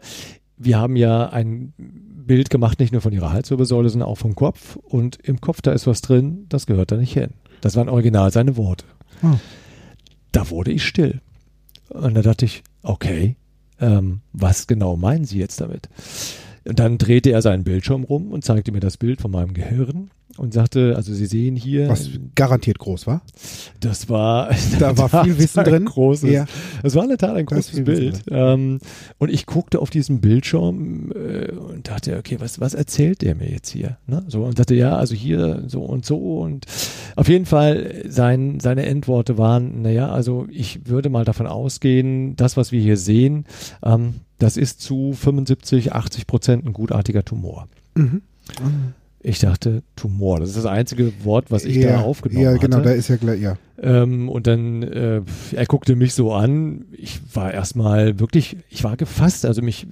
[0.57, 4.77] wir haben ja ein Bild gemacht, nicht nur von ihrer Halswirbelsäule, sondern auch vom Kopf.
[4.77, 7.31] Und im Kopf, da ist was drin, das gehört da nicht hin.
[7.61, 8.85] Das waren original seine Worte.
[9.25, 9.35] Oh.
[10.33, 11.21] Da wurde ich still.
[11.89, 13.37] Und da dachte ich, okay,
[13.81, 15.89] ähm, was genau meinen Sie jetzt damit?
[16.65, 20.11] Und dann drehte er seinen Bildschirm rum und zeigte mir das Bild von meinem Gehirn
[20.37, 23.23] und sagte, also Sie sehen hier, Was garantiert groß war.
[23.81, 25.85] das war, Da war viel Wissen drin.
[25.85, 26.47] Großes, Ja.
[26.83, 28.23] Das war in der Tat ein großes Bild.
[28.31, 28.79] Ähm,
[29.19, 33.51] und ich guckte auf diesen Bildschirm äh, und dachte, okay, was, was erzählt der mir
[33.51, 33.99] jetzt hier?
[34.07, 34.25] Ne?
[34.29, 36.39] So, und dachte, ja, also hier so und so.
[36.41, 36.67] Und
[37.17, 42.57] auf jeden Fall, sein, seine Endworte waren, naja, also ich würde mal davon ausgehen, das,
[42.57, 43.45] was wir hier sehen,
[43.85, 47.69] ähm, das ist zu 75, 80 Prozent ein gutartiger Tumor.
[47.95, 48.23] Mhm.
[49.25, 52.79] Ich dachte, Tumor, das ist das einzige Wort, was ich ja, da aufgenommen Ja, genau,
[52.79, 52.89] hatte.
[52.89, 53.57] da ist ja gleich, ja.
[53.81, 56.87] Ähm, und dann, äh, er guckte mich so an.
[56.93, 59.87] Ich war erstmal wirklich, ich war gefasst, also mich,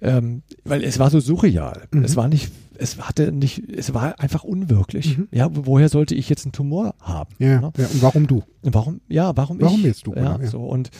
[0.00, 1.88] ähm, weil es war so surreal.
[1.92, 2.04] Mhm.
[2.04, 5.18] Es war nicht, es hatte nicht, es war einfach unwirklich.
[5.18, 5.28] Mhm.
[5.32, 7.34] Ja, wo- woher sollte ich jetzt einen Tumor haben?
[7.40, 7.72] Ja, Ne?
[7.78, 7.86] ja.
[7.86, 8.44] Und warum du?
[8.62, 9.86] Warum, ja, warum, Warum ich?
[9.86, 10.46] jetzt du, Ja, genau, ja.
[10.46, 10.90] so und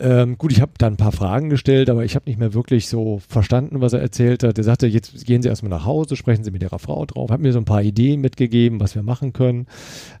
[0.00, 2.88] ähm, gut, ich habe dann ein paar Fragen gestellt, aber ich habe nicht mehr wirklich
[2.88, 4.58] so verstanden, was er erzählt hat.
[4.58, 7.40] Er sagte, jetzt gehen Sie erstmal nach Hause, sprechen Sie mit Ihrer Frau drauf, hat
[7.40, 9.66] mir so ein paar Ideen mitgegeben, was wir machen können.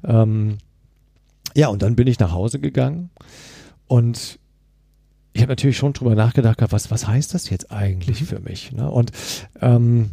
[0.04, 0.58] Ähm,
[1.54, 3.10] ja, und dann bin ich nach Hause gegangen
[3.86, 4.38] und
[5.34, 8.26] ich habe natürlich schon drüber nachgedacht, was, was heißt das jetzt eigentlich Mhm.
[8.26, 8.72] für mich?
[8.72, 8.90] Ne?
[8.90, 9.12] Und
[9.60, 10.10] ähm,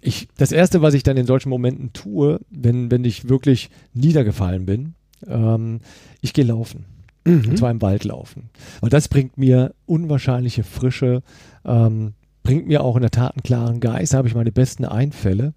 [0.00, 4.64] ich, das Erste, was ich dann in solchen Momenten tue, wenn, wenn ich wirklich niedergefallen
[4.66, 4.94] bin,
[5.26, 5.80] ähm,
[6.20, 6.84] ich gehe laufen.
[7.26, 7.50] Mhm.
[7.50, 8.50] Und zwar im Wald laufen.
[8.80, 11.22] Und das bringt mir unwahrscheinliche Frische,
[11.64, 14.84] ähm, bringt mir auch in der Tat einen klaren Geist, da habe ich meine besten
[14.84, 15.52] Einfälle.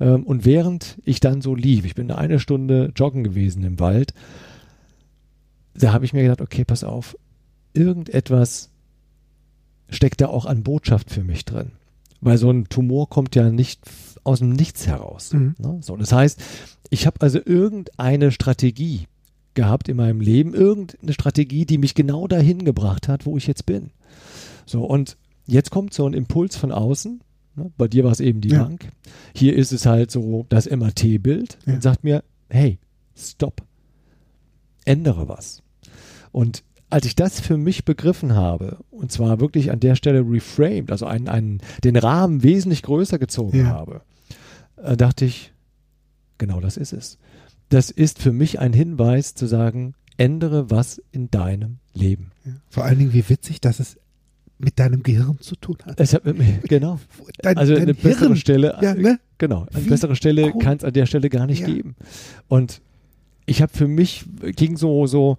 [0.00, 4.12] Ähm, und während ich dann so lief, ich bin eine Stunde joggen gewesen im Wald,
[5.74, 7.16] da habe ich mir gedacht, okay, pass auf,
[7.72, 8.70] irgendetwas
[9.88, 11.72] steckt da auch an Botschaft für mich drin.
[12.20, 13.80] Weil so ein Tumor kommt ja nicht
[14.24, 15.32] aus dem Nichts heraus.
[15.32, 15.54] Mhm.
[15.58, 15.78] Ne?
[15.82, 16.42] So, das heißt,
[16.90, 19.06] ich habe also irgendeine Strategie
[19.54, 23.66] gehabt in meinem Leben, irgendeine Strategie, die mich genau dahin gebracht hat, wo ich jetzt
[23.66, 23.90] bin.
[24.66, 27.20] So, und jetzt kommt so ein Impuls von außen.
[27.56, 27.70] Ne?
[27.76, 28.64] Bei dir war es eben die Ja.
[28.64, 28.88] Bank.
[29.34, 31.74] Hier ist es halt so das MRT-Bild Ja.
[31.74, 32.78] und sagt mir, hey,
[33.16, 33.62] stopp,
[34.84, 35.62] ändere was.
[36.32, 40.90] Und als ich das für mich begriffen habe, und zwar wirklich an der Stelle reframed,
[40.92, 43.64] also einen, einen, den Rahmen wesentlich größer gezogen Ja.
[43.66, 44.02] habe,
[44.76, 45.52] äh, dachte ich,
[46.38, 47.18] genau das ist es.
[47.68, 52.30] Das ist für mich ein Hinweis zu sagen, ändere was in deinem Leben.
[52.44, 52.52] Ja.
[52.68, 53.96] Vor allen Dingen, wie witzig, dass es
[54.58, 55.98] mit deinem Gehirn zu tun hat.
[55.98, 57.00] Es hat mit mir, genau.
[57.38, 58.36] Dein, Also dein eine bessere Hirn.
[58.36, 59.18] Stelle, Ja, ne?
[59.38, 61.66] genau, eine Wie bessere Stelle kann es an der Stelle gar nicht Ja.
[61.66, 61.96] geben.
[62.48, 62.80] Und
[63.46, 64.24] ich habe für mich
[64.56, 65.36] ging so so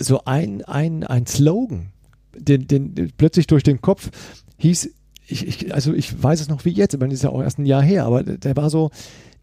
[0.00, 1.90] so ein ein ein Slogan,
[2.36, 4.10] den, den, den plötzlich durch den Kopf
[4.58, 4.90] hieß
[5.28, 7.42] ich, ich also ich weiß es noch wie jetzt, ich meine, das ist ja auch
[7.42, 8.90] erst ein Jahr her, aber der war so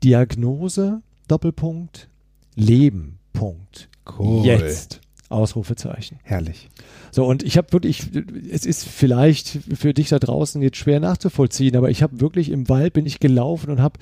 [0.03, 2.09] Diagnose Doppelpunkt
[2.55, 4.45] Leben Punkt Cool.
[4.45, 6.19] jetzt Ausrufezeichen.
[6.23, 6.69] Herrlich.
[7.11, 8.03] So, und ich habe wirklich,
[8.49, 12.69] es ist vielleicht für dich da draußen jetzt schwer nachzuvollziehen, aber ich habe wirklich im
[12.69, 13.99] Wald bin ich gelaufen und habe,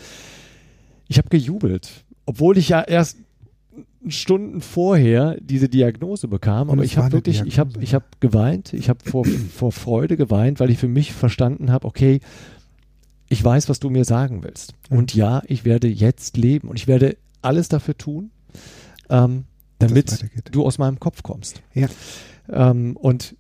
[1.08, 3.18] ich habe gejubelt, obwohl ich ja erst
[4.08, 8.06] Stunden vorher diese Diagnose bekam, Und aber ich habe wirklich, ich habe, Diagnose, ich habe
[8.20, 12.20] geweint, ich habe vor, vor Freude geweint, weil ich für mich verstanden habe, okay,
[13.34, 14.74] ich weiß, was du mir sagen willst.
[14.90, 14.98] Mhm.
[15.00, 18.32] Und ja, ich werde jetzt leben und ich werde alles dafür tun,
[19.10, 19.44] ähm,
[19.80, 21.62] damit du aus meinem Kopf kommst.
[21.74, 21.88] Ja.
[22.50, 23.36] Ähm, und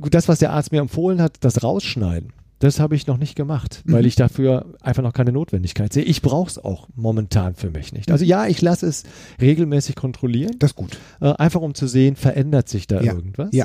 [0.00, 3.34] gut, das, was der Arzt mir empfohlen hat, das Rausschneiden, das habe ich noch nicht
[3.34, 4.08] gemacht, weil Mhm.
[4.08, 6.04] ich dafür einfach noch keine Notwendigkeit sehe.
[6.04, 8.10] Ich brauche es auch momentan für mich nicht.
[8.10, 9.02] Also ja, ich lasse es
[9.40, 10.98] regelmäßig kontrollieren, Das ist gut.
[11.20, 13.12] äh, einfach um zu sehen, verändert sich da Ja.
[13.12, 13.50] irgendwas.
[13.52, 13.64] Ja.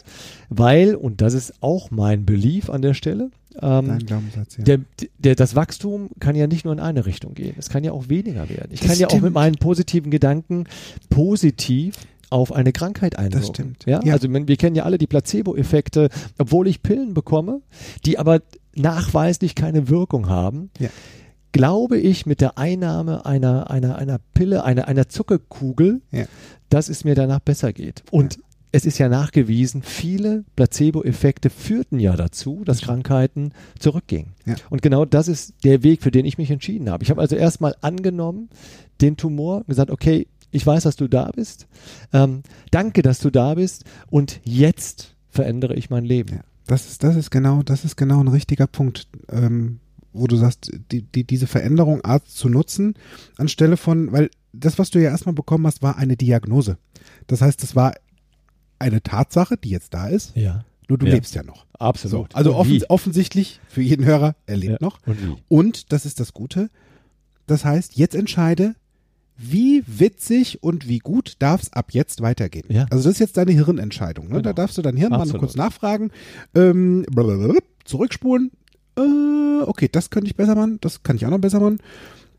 [0.49, 4.63] Weil, und das ist auch mein Belief an der Stelle, ähm, Dein Glaubenssatz, ja.
[4.63, 4.79] der,
[5.17, 7.55] der, das Wachstum kann ja nicht nur in eine Richtung gehen.
[7.57, 8.69] Es kann ja auch weniger werden.
[8.71, 9.23] Ich Das kann ja auch stimmt.
[9.25, 10.65] mit meinen positiven Gedanken
[11.09, 11.95] positiv
[12.29, 13.47] auf eine Krankheit einwirken.
[13.53, 13.85] stimmt.
[13.85, 14.01] Ja?
[14.03, 14.13] Ja.
[14.13, 17.61] Also wir kennen ja alle die Placebo-Effekte, obwohl ich Pillen bekomme,
[18.05, 18.41] die aber
[18.75, 20.69] nachweislich keine Wirkung haben.
[20.79, 20.89] Ja.
[21.51, 26.25] Glaube ich mit der Einnahme einer, einer, einer Pille, einer, einer Zuckerkugel, Ja.
[26.69, 28.03] dass es mir danach besser geht.
[28.11, 28.37] Und
[28.71, 34.33] es ist ja nachgewiesen, viele Placebo-Effekte führten ja dazu, dass Krankheiten zurückgingen.
[34.45, 34.55] Ja.
[34.69, 37.03] Und genau das ist der Weg, für den ich mich entschieden habe.
[37.03, 38.49] Ich habe also erstmal angenommen,
[39.01, 41.67] den Tumor, gesagt, okay, ich weiß, dass du da bist.
[42.13, 43.85] Ähm, danke, dass du da bist.
[44.09, 46.35] Und jetzt verändere ich mein Leben.
[46.35, 49.79] Ja, das ist, das ist genau, das ist genau ein richtiger Punkt, ähm,
[50.13, 52.95] wo du sagst, die, die, diese Veränderung Arzt zu nutzen,
[53.37, 56.77] anstelle von, weil das, was du ja erstmal bekommen hast, war eine Diagnose.
[57.27, 57.93] Das heißt, das war
[58.79, 60.35] eine Tatsache, die jetzt da ist.
[60.35, 60.65] Ja.
[60.87, 61.13] Nur du Ja.
[61.13, 61.65] lebst ja noch.
[61.77, 62.31] Absolut.
[62.31, 62.89] So, also Und offen, wie?
[62.89, 64.77] offensichtlich für jeden Hörer, er lebt Ja.
[64.81, 64.99] noch.
[65.05, 65.35] Und wie?
[65.47, 66.69] Und das ist das Gute.
[67.47, 68.75] Das heißt, jetzt entscheide,
[69.37, 72.65] wie witzig und wie gut darf es ab jetzt weitergehen.
[72.69, 72.85] Ja.
[72.89, 74.25] Also das ist jetzt deine Hirnentscheidung.
[74.25, 74.31] Ne?
[74.31, 74.41] Genau.
[74.41, 75.39] Da darfst du dein Hirn mal Absolut.
[75.41, 76.11] kurz nachfragen,
[76.55, 77.05] ähm,
[77.85, 78.51] zurückspulen.
[78.97, 81.79] Äh, okay, das könnte ich besser machen, das kann ich auch noch besser machen.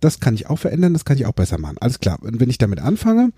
[0.01, 1.77] Das kann ich auch verändern, das kann ich auch besser machen.
[1.81, 2.19] Alles klar.
[2.23, 3.31] Und wenn ich damit anfange,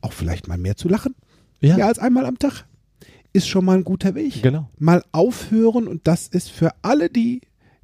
[0.00, 1.14] auch vielleicht mal mehr zu lachen,
[1.60, 2.64] Ja, mehr als einmal am Tag,
[3.32, 4.70] ist schon mal ein guter Weg genau.
[4.78, 7.40] mal aufhören und das ist für alle die,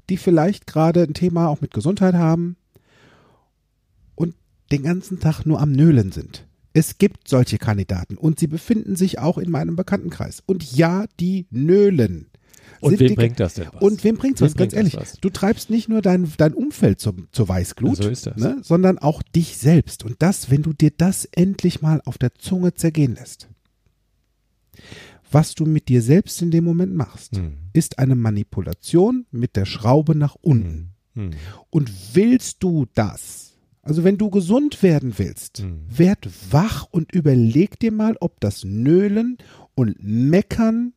[0.08, 2.56] die vielleicht gerade ein Thema auch mit Gesundheit haben
[4.14, 4.34] und
[4.72, 6.46] den ganzen Tag nur am Nölen sind.
[6.72, 10.42] Es gibt solche Kandidaten und sie befinden sich auch in meinem Bekanntenkreis.
[10.44, 12.26] Und ja, die nölen.
[12.80, 13.80] Und wem die- bringt das denn was?
[13.80, 14.56] Und wem bringt's Wem was?
[14.56, 15.12] Ganz bringt ehrlich, was?
[15.20, 18.36] du treibst nicht nur dein, dein Umfeld zum, zur Weißglut, So ist das.
[18.36, 20.04] Ne, sondern auch dich selbst.
[20.04, 23.48] Und das, wenn du dir das endlich mal auf der Zunge zergehen lässt.
[25.34, 27.54] Was du mit dir selbst in dem Moment machst, Hm.
[27.72, 30.92] ist eine Manipulation mit der Schraube nach unten.
[31.14, 31.30] Hm.
[31.32, 31.38] Hm.
[31.70, 33.56] Und willst du das?
[33.82, 35.80] Also wenn du gesund werden willst, Hm.
[35.88, 39.36] werd wach und überleg dir mal, ob das Nölen
[39.74, 40.92] und Meckern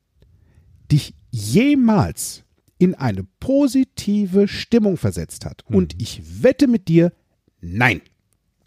[0.92, 2.44] dich jemals
[2.78, 5.64] in eine positive Stimmung versetzt hat.
[5.68, 5.76] Hm.
[5.76, 7.12] Und ich wette mit dir,
[7.60, 8.02] nein.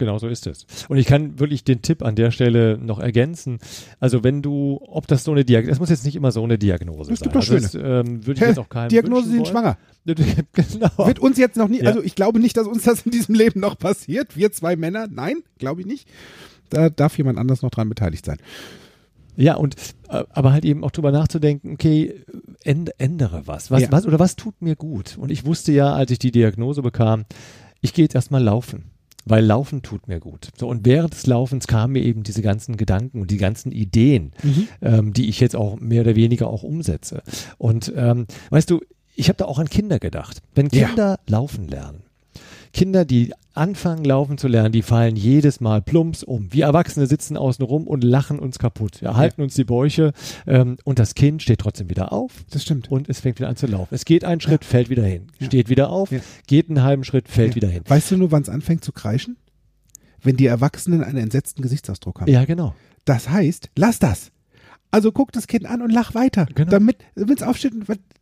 [0.01, 0.65] Genau so ist es.
[0.89, 3.59] Und ich kann wirklich den Tipp an der Stelle noch ergänzen.
[3.99, 6.57] Also wenn du, ob das so eine Diagnose, das muss jetzt nicht immer so eine
[6.57, 7.25] Diagnose Es sein.
[7.31, 9.77] gibt doch also das, ähm, würde ich jetzt auch keinem Diagnose sind schwanger.
[10.07, 11.07] genau.
[11.07, 11.89] Wird uns jetzt noch nie, Ja.
[11.89, 14.39] also ich glaube nicht, dass uns das in diesem Leben noch passiert.
[14.39, 16.09] Wir zwei Männer, nein, glaube ich nicht.
[16.71, 18.39] Da darf jemand anders noch dran beteiligt sein.
[19.37, 19.77] Ja, und
[20.09, 22.25] äh, aber halt eben auch drüber nachzudenken, okay,
[22.65, 23.71] änd, ändere was.
[23.71, 23.93] Was, Ja.
[23.93, 25.19] was oder was tut mir gut?
[25.19, 27.27] Und ich wusste ja, als ich die Diagnose bekam,
[27.83, 28.85] ich gehe jetzt erstmal laufen.
[29.27, 30.49] Weil Laufen tut mir gut.
[30.59, 34.33] So, und während des Laufens kamen mir eben diese ganzen Gedanken und die ganzen Ideen,
[34.81, 37.23] ähm, die ich jetzt auch mehr oder weniger auch umsetze.
[37.59, 38.81] Und ähm, weißt du,
[39.15, 40.41] ich habe da auch an Kinder gedacht.
[40.55, 40.87] Wenn Ja.
[40.89, 42.03] Kinder laufen lernen,
[42.73, 46.53] Kinder, die anfangen laufen zu lernen, die fallen jedes Mal plumps um.
[46.53, 50.13] Wir Erwachsene sitzen außen rum und lachen uns kaputt, ja, halten uns die Bäuche
[50.47, 52.91] ähm, und das Kind steht trotzdem wieder auf Das stimmt.
[52.91, 53.93] und es fängt wieder an zu laufen.
[53.95, 55.47] Es geht einen Schritt, fällt wieder hin, Ja.
[55.47, 56.21] steht wieder auf, Ja.
[56.47, 57.57] geht einen halben Schritt, fällt Ja.
[57.57, 57.83] wieder hin.
[57.89, 59.37] Weißt du nur, wann es anfängt zu kreischen?
[60.23, 62.31] Wenn die Erwachsenen einen entsetzten Gesichtsausdruck haben.
[62.31, 62.75] Ja, genau.
[63.05, 64.31] Das heißt, lass das.
[64.93, 66.47] Also guck das Kind an und lach weiter.
[66.55, 66.71] Genau.
[66.71, 67.73] Damit es aufsteht.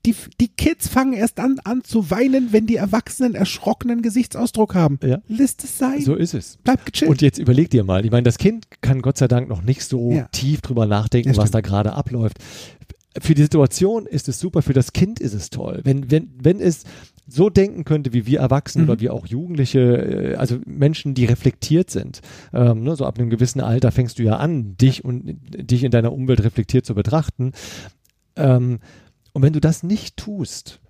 [0.05, 4.99] Die, die Kids fangen erst an, an zu weinen, wenn die Erwachsenen erschrockenen Gesichtsausdruck haben.
[5.03, 5.19] Ja.
[5.29, 6.01] Lässt es sein.
[6.03, 6.59] So ist es.
[6.65, 7.11] Bleib gechillt.
[7.11, 9.83] Und jetzt überleg dir mal, ich meine, das Kind kann Gott sei Dank noch nicht
[9.85, 10.29] so Ja.
[10.31, 12.37] tief drüber nachdenken, Ja, was da gerade abläuft.
[13.21, 15.81] Für die Situation ist es super, für das Kind ist es toll.
[15.85, 16.85] Wenn, wenn, wenn es
[17.31, 18.91] so denken könnte, wie wir Erwachsene Mhm.
[18.91, 22.21] oder wie auch Jugendliche, äh, also Menschen, die reflektiert sind.
[22.53, 25.91] Ähm, ne, so ab einem gewissen Alter fängst du ja an, dich und dich in
[25.91, 27.53] deiner Umwelt reflektiert zu betrachten.
[28.37, 28.79] Ähm,
[29.33, 30.81] und wenn du das nicht tust,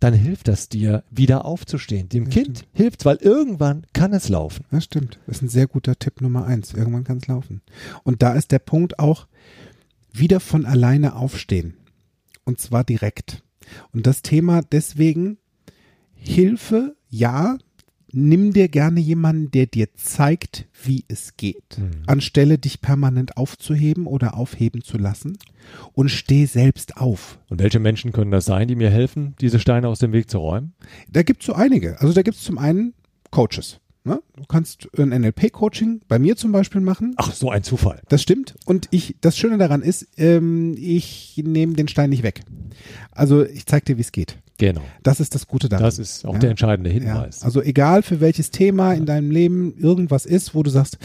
[0.00, 2.08] dann hilft das dir, wieder aufzustehen.
[2.08, 4.64] Dem Das Kind hilft, weil irgendwann kann es laufen.
[4.72, 5.20] Das stimmt.
[5.26, 6.72] Das ist ein sehr guter Tipp Nummer eins.
[6.74, 7.60] Irgendwann kann es laufen.
[8.02, 9.28] Und da ist der Punkt auch,
[10.12, 11.74] wieder von alleine aufstehen.
[12.44, 13.42] Und zwar direkt.
[13.92, 15.38] Und das Thema deswegen,
[16.24, 17.58] Hilfe, ja,
[18.12, 22.02] nimm dir gerne jemanden, der dir zeigt, wie es geht, Mhm.
[22.06, 25.38] anstelle dich permanent aufzuheben oder aufheben zu lassen.
[25.94, 27.38] Und steh selbst auf.
[27.48, 30.38] Und welche Menschen können das sein, die mir helfen, diese Steine aus dem Weg zu
[30.38, 30.74] räumen?
[31.10, 32.00] Da gibt es so einige.
[32.00, 32.94] Also da gibt es zum einen
[33.30, 33.78] Coaches.
[34.04, 34.20] Ne?
[34.36, 37.14] Du kannst ein NLP-Coaching bei mir zum Beispiel machen.
[37.18, 38.00] Ach, so ein Zufall.
[38.08, 38.54] Das stimmt.
[38.66, 42.40] Und ich, das Schöne daran ist, ähm, ich nehme den Stein nicht weg.
[43.12, 44.38] Also ich zeige dir, wie es geht.
[44.58, 44.80] Genau.
[45.04, 45.84] Das ist das Gute daran.
[45.84, 46.38] Das ist auch Ja.
[46.40, 46.94] der entscheidende ja.
[46.94, 47.42] Hinweis.
[47.44, 50.98] Also egal für welches Thema in deinem Leben irgendwas ist, wo du sagst,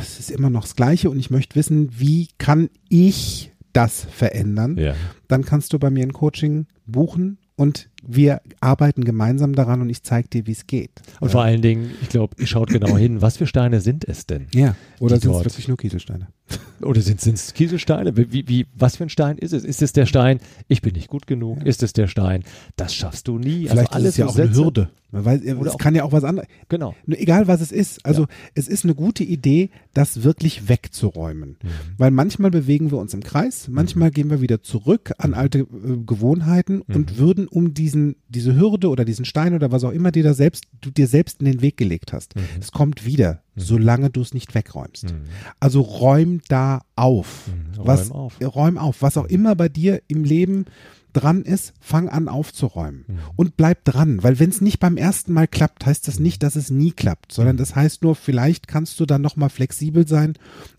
[0.00, 4.76] es ist immer noch das Gleiche und ich möchte wissen, wie kann ich das verändern?
[4.78, 4.94] ja.
[5.28, 10.02] Dann kannst du bei mir ein Coaching buchen und wir arbeiten gemeinsam daran und ich
[10.02, 10.90] zeige dir, wie es geht.
[11.20, 14.26] Und vor allen Dingen, ich glaube, ihr schaut genau hin, was für Steine sind es
[14.26, 14.46] denn?
[14.54, 16.28] ja, oder sind es wirklich nur Kieselsteine?
[16.82, 18.14] Oder sind es Kieselsteine?
[18.18, 19.64] Wie, wie, was für ein Stein ist es?
[19.64, 21.64] Ist es der Stein, ich bin nicht gut genug?
[21.64, 22.44] Ist es der Stein,
[22.76, 23.66] das schaffst du nie?
[23.66, 24.62] Vielleicht also alles ist es ja auch eine Sätze.
[24.64, 24.90] Hürde.
[25.10, 26.48] Weil es kann ja auch was anderes.
[26.68, 26.94] Genau.
[27.06, 28.04] Egal was es ist.
[28.04, 31.50] Also es ist eine gute Idee, das wirklich wegzuräumen.
[31.62, 31.68] Mhm.
[31.96, 35.66] Weil manchmal bewegen wir uns im Kreis, manchmal gehen wir wieder zurück an alte äh,
[36.04, 36.94] Gewohnheiten Mhm.
[36.94, 40.34] und würden um diesen, diese Hürde oder diesen Stein oder was auch immer dir da
[40.34, 42.34] selbst, du dir selbst in den Weg gelegt hast.
[42.60, 45.14] Es kommt wieder, solange du es nicht wegräumst.
[45.60, 47.46] Also räum da auf.
[47.48, 47.76] Mhm.
[47.78, 48.34] Räum was, auf.
[48.40, 49.02] äh, räum auf.
[49.02, 50.64] Was auch immer bei dir im Leben
[51.12, 53.18] dran ist, fang an aufzuräumen Mhm.
[53.36, 56.56] und bleib dran, weil wenn es nicht beim ersten Mal klappt, heißt das nicht, dass
[56.56, 57.34] es nie klappt, Mhm.
[57.36, 60.32] sondern das heißt nur, vielleicht kannst du dann noch mal flexibel sein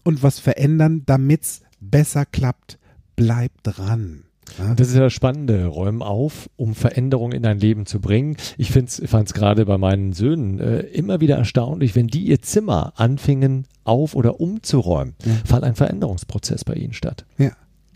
[0.04, 2.78] und was verändern, damit's besser klappt.
[3.16, 4.24] Bleib dran.
[4.58, 4.74] Ja?
[4.76, 5.66] Das ist ja das Spannende.
[5.66, 8.38] Räum auf, um Veränderungen in dein Leben zu bringen.
[8.58, 12.94] Ich fand es gerade bei meinen Söhnen äh, immer wieder erstaunlich, wenn die ihr Zimmer
[12.96, 15.32] anfingen auf- oder umzuräumen, Ja.
[15.46, 17.26] fand ein Veränderungsprozess bei ihnen statt.
[17.38, 17.52] ja.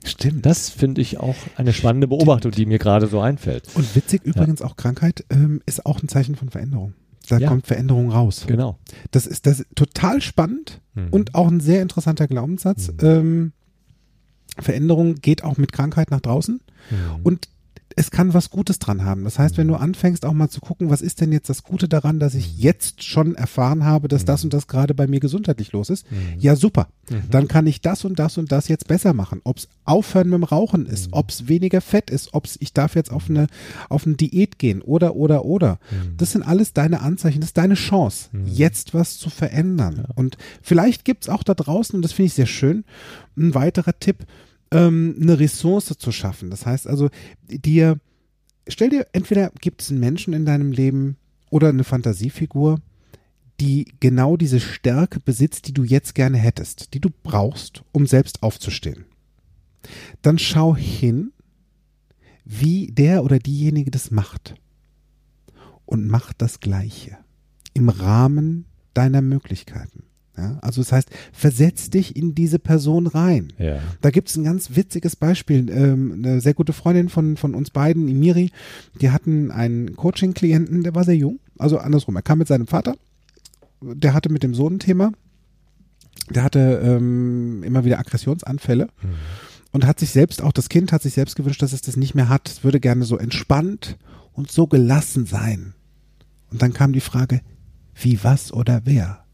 [0.06, 0.45] Stimmt.
[0.45, 3.66] Das finde ich auch eine spannende Beobachtung, die mir gerade so einfällt.
[3.76, 6.93] Und witzig übrigens auch Krankheit ähm, ist auch ein Zeichen von Veränderung.
[7.28, 7.50] Da Ja.
[7.50, 8.45] kommt Veränderung raus.
[8.47, 8.78] Genau.
[9.12, 11.08] Das ist das ist total spannend Mhm.
[11.12, 12.93] und auch ein sehr interessanter Glaubenssatz.
[13.02, 13.52] Ähm,
[14.58, 16.60] Veränderung geht auch mit Krankheit nach draußen
[16.91, 16.95] Mhm.
[17.24, 17.50] und
[17.95, 19.23] es kann was Gutes dran haben.
[19.23, 21.87] Das heißt, wenn du anfängst auch mal zu gucken, was ist denn jetzt das Gute
[21.87, 25.71] daran, dass ich jetzt schon erfahren habe, dass das und das gerade bei mir gesundheitlich
[25.71, 26.05] los ist,
[26.37, 26.87] ja super.
[27.31, 29.41] Dann kann ich das und das und das jetzt besser machen.
[29.43, 32.73] Ob es aufhören mit dem Rauchen ist, ob es weniger Fett ist, ob es ich
[32.73, 33.47] darf jetzt auf eine
[33.89, 35.79] auf eine Diät gehen oder oder oder.
[36.17, 40.05] Das sind alles deine Anzeichen, das ist deine Chance, jetzt was zu verändern.
[40.15, 42.83] Und vielleicht gibt es auch da draußen, und das finde ich sehr schön,
[43.37, 44.25] ein weiterer Tipp,
[44.72, 46.49] ähm, eine Ressource zu schaffen.
[46.49, 47.09] Das heißt also,
[47.47, 47.99] dir,
[48.67, 51.17] stell dir, entweder gibt es einen Menschen in deinem Leben
[51.49, 52.80] oder eine Fantasiefigur,
[53.59, 58.43] die genau diese Stärke besitzt, die du jetzt gerne hättest, die du brauchst, um selbst
[58.43, 59.05] aufzustehen.
[60.22, 61.32] Dann schau hin,
[62.45, 64.55] wie der oder diejenige das macht.
[65.86, 67.17] Und mach das Gleiche.
[67.74, 70.03] Im Rahmen deiner Möglichkeiten.
[70.39, 73.51] Ja, also das heißt, versetz dich in diese Person rein.
[73.57, 73.79] Ja.
[73.99, 75.69] Da gibt es ein ganz witziges Beispiel.
[75.69, 78.51] Ähm, eine sehr gute Freundin von, von uns beiden, Imiri,
[79.01, 81.39] die hatten einen Coaching-Klienten, der war sehr jung.
[81.57, 82.95] Also andersrum, er kam mit seinem Vater,
[83.81, 85.11] der hatte mit dem Sohn ein Thema.
[86.29, 88.87] Der hatte ähm, immer wieder Aggressionsanfälle
[89.71, 92.15] und hat sich selbst, auch das Kind hat sich selbst gewünscht, dass es das nicht
[92.15, 92.47] mehr hat.
[92.47, 93.97] Es würde gerne so entspannt
[94.31, 95.73] und so gelassen sein.
[96.51, 97.41] Und dann kam die Frage,
[97.95, 99.25] wie was oder wer?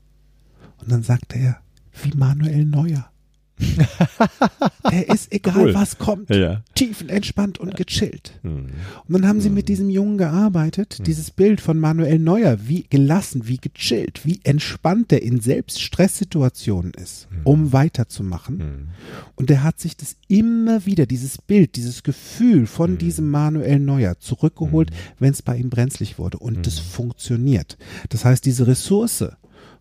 [0.82, 1.57] Und dann sagte er,
[2.03, 3.09] wie Manuel Neuer.
[4.91, 5.73] Der ist egal, Cool.
[5.73, 6.61] was kommt, Ja.
[6.76, 8.38] tiefenentspannt und gechillt.
[8.43, 8.67] Mhm.
[9.07, 13.47] Und dann haben sie mit diesem Jungen gearbeitet, dieses Bild von Manuel Neuer, wie gelassen,
[13.47, 18.57] wie gechillt, wie entspannt er in selbst Stresssituationen ist, um weiterzumachen.
[18.57, 18.88] Mhm.
[19.36, 24.19] Und er hat sich das immer wieder, dieses Bild, dieses Gefühl von diesem Manuel Neuer
[24.19, 26.39] zurückgeholt, wenn es bei ihm brenzlig wurde.
[26.39, 27.78] Und das funktioniert.
[28.09, 29.26] Das heißt, diese Ressource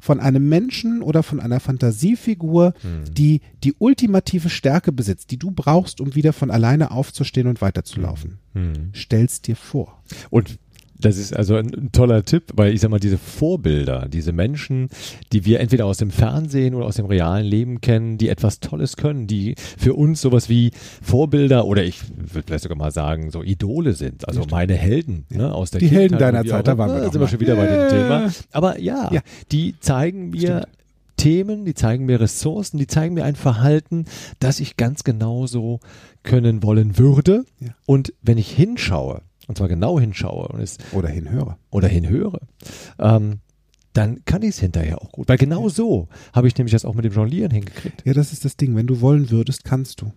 [0.01, 2.75] von einem Menschen oder von einer Fantasiefigur,
[3.11, 8.39] die die ultimative Stärke besitzt, die du brauchst, um wieder von alleine aufzustehen und weiterzulaufen.
[8.55, 8.91] Mhm.
[8.93, 10.03] Stell's dir vor.
[10.31, 10.59] Und
[10.99, 14.89] das ist also ein, ein toller Tipp, weil ich sag mal, diese Vorbilder, diese Menschen,
[15.33, 18.97] die wir entweder aus dem Fernsehen oder aus dem realen Leben kennen, die etwas Tolles
[18.97, 20.71] können, die für uns sowas wie
[21.03, 25.53] Vorbilder oder ich würde vielleicht sogar mal sagen, so Idole sind, also meine Helden ne,
[25.53, 26.01] aus der Die Kindheit.
[26.03, 27.89] Helden deiner Zeit, auch da waren wir doch sind wir schon wieder bei dem.
[27.89, 28.33] Thema.
[28.53, 29.21] Aber ja, Ja.
[29.53, 30.67] die zeigen mir Stimmt.
[31.17, 34.07] Themen, die zeigen mir Ressourcen, die zeigen mir ein Verhalten,
[34.41, 35.81] das ich ganz genauso
[36.23, 37.45] können wollen würde.
[37.61, 37.69] Ja.
[37.87, 41.57] Und wenn ich hinschaue, und zwar genau hinschaue und es Oder hinhöre.
[41.71, 42.41] oder hinhöre,
[42.99, 43.41] ähm,
[43.93, 45.29] dann kann ich es hinterher auch gut.
[45.29, 48.03] Weil genau so habe ich nämlich das auch mit dem Jonglieren hingekriegt.
[48.05, 48.75] Ja, das ist das Ding.
[48.75, 50.13] Wenn du wollen würdest, kannst du.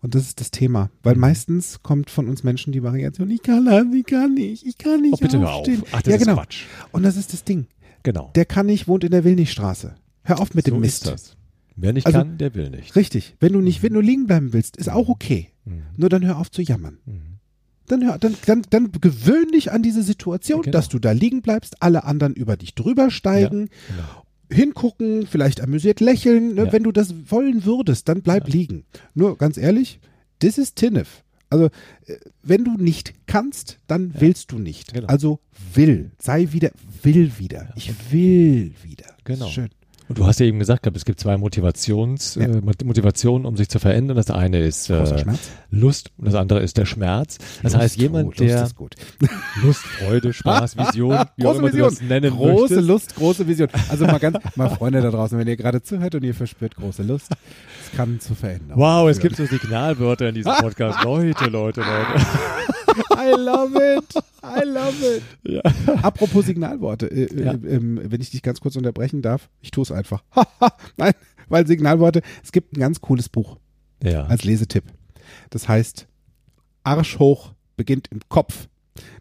[0.00, 0.90] Und das ist das Thema.
[1.02, 1.20] Weil Mhm.
[1.20, 5.00] meistens kommt von uns Menschen die Variation, ich kann das, ich kann nicht, ich kann
[5.02, 5.58] nicht Oh, bitte hör auf.
[5.60, 5.82] aufstehen.
[5.92, 6.36] Ach, das ja, ist genau.
[6.36, 6.64] Quatsch.
[6.92, 7.66] Und das ist das Ding.
[8.02, 8.30] Genau.
[8.34, 9.94] Der kann nicht, wohnt in der Willnichstraße.
[10.22, 11.02] Hör auf mit dem so Mist.
[11.04, 11.36] ist das.
[11.76, 12.96] Wer nicht Also- kann, der will nicht.
[12.96, 13.36] Richtig.
[13.40, 15.48] Wenn du nicht, wenn du liegen bleiben willst, ist auch okay.
[15.66, 15.82] Mhm.
[15.96, 16.98] Nur dann hör auf zu jammern.
[17.04, 17.29] Mhm.
[17.90, 20.72] Dann, hör, dann, dann, dann gewöhn dich an diese Situation, Genau.
[20.72, 24.24] dass du da liegen bleibst, alle anderen über dich drüber steigen, Genau.
[24.52, 26.54] hingucken, vielleicht amüsiert lächeln.
[26.54, 26.66] Ne?
[26.66, 26.72] Ja.
[26.72, 28.84] Wenn du das wollen würdest, dann bleib liegen.
[29.14, 30.00] Nur ganz ehrlich,
[30.40, 31.24] das ist Tinnef.
[31.50, 31.64] Also,
[32.06, 34.92] äh, wenn du nicht kannst, dann willst du nicht.
[34.94, 35.08] Genau.
[35.08, 35.40] Also
[35.74, 36.70] will, sei wieder,
[37.02, 37.72] will wieder.
[37.74, 39.06] Ich will wieder.
[39.24, 39.48] Genau.
[39.48, 39.68] Schön.
[40.10, 42.42] Und du hast ja eben gesagt, gehabt, es gibt zwei Motivations, Ja.
[42.46, 44.16] äh, Motivationen, um sich zu verändern.
[44.16, 45.24] Das eine ist äh.
[45.70, 47.38] Lust und das andere ist der Schmerz.
[47.62, 48.96] Das Lust, heißt, jemand, oh, Lust der ist gut.
[49.62, 51.88] Lust, Freude, Spaß, Vision, wie große Vision.
[51.90, 52.88] das nennen große möchtest.
[52.88, 53.68] Lust, große Vision.
[53.88, 57.04] Also mal ganz, mal Freunde da draußen, wenn ihr gerade zuhört und ihr verspürt große
[57.04, 57.28] Lust,
[57.84, 58.76] es kann zu verändern.
[58.76, 60.98] Wow, es gibt so Signalwörter in diesem Podcast.
[61.04, 62.26] Leute, Leute, Leute.
[63.16, 64.14] I love it.
[64.42, 65.22] I love it.
[65.44, 65.62] Ja.
[66.02, 67.52] Apropos Signalworte, äh, Ja.
[67.52, 70.22] äh, ähm, wenn ich dich ganz kurz unterbrechen darf, ich tue es einfach.
[70.96, 71.12] Nein,
[71.48, 73.58] weil Signalworte, es gibt ein ganz cooles Buch
[74.02, 74.24] Ja.
[74.26, 74.84] als Lesetipp.
[75.50, 76.06] Das heißt
[76.84, 78.68] Arsch hoch beginnt im Kopf.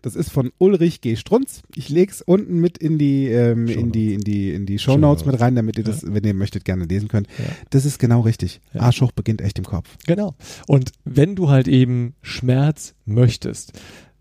[0.01, 1.15] Das ist von Ulrich G.
[1.15, 1.61] Strunz.
[1.75, 5.25] Ich leg's unten mit in die ähm, in die in die in die Shownotes Shownotes.
[5.25, 7.27] mit rein, damit ihr das, wenn ihr möchtet, gerne lesen könnt.
[7.37, 7.45] Ja.
[7.69, 8.61] Das ist genau richtig.
[8.73, 8.81] Ja.
[8.81, 9.97] Arsch hoch beginnt echt im Kopf.
[10.05, 10.35] Genau.
[10.67, 13.73] Und wenn du halt eben Schmerz möchtest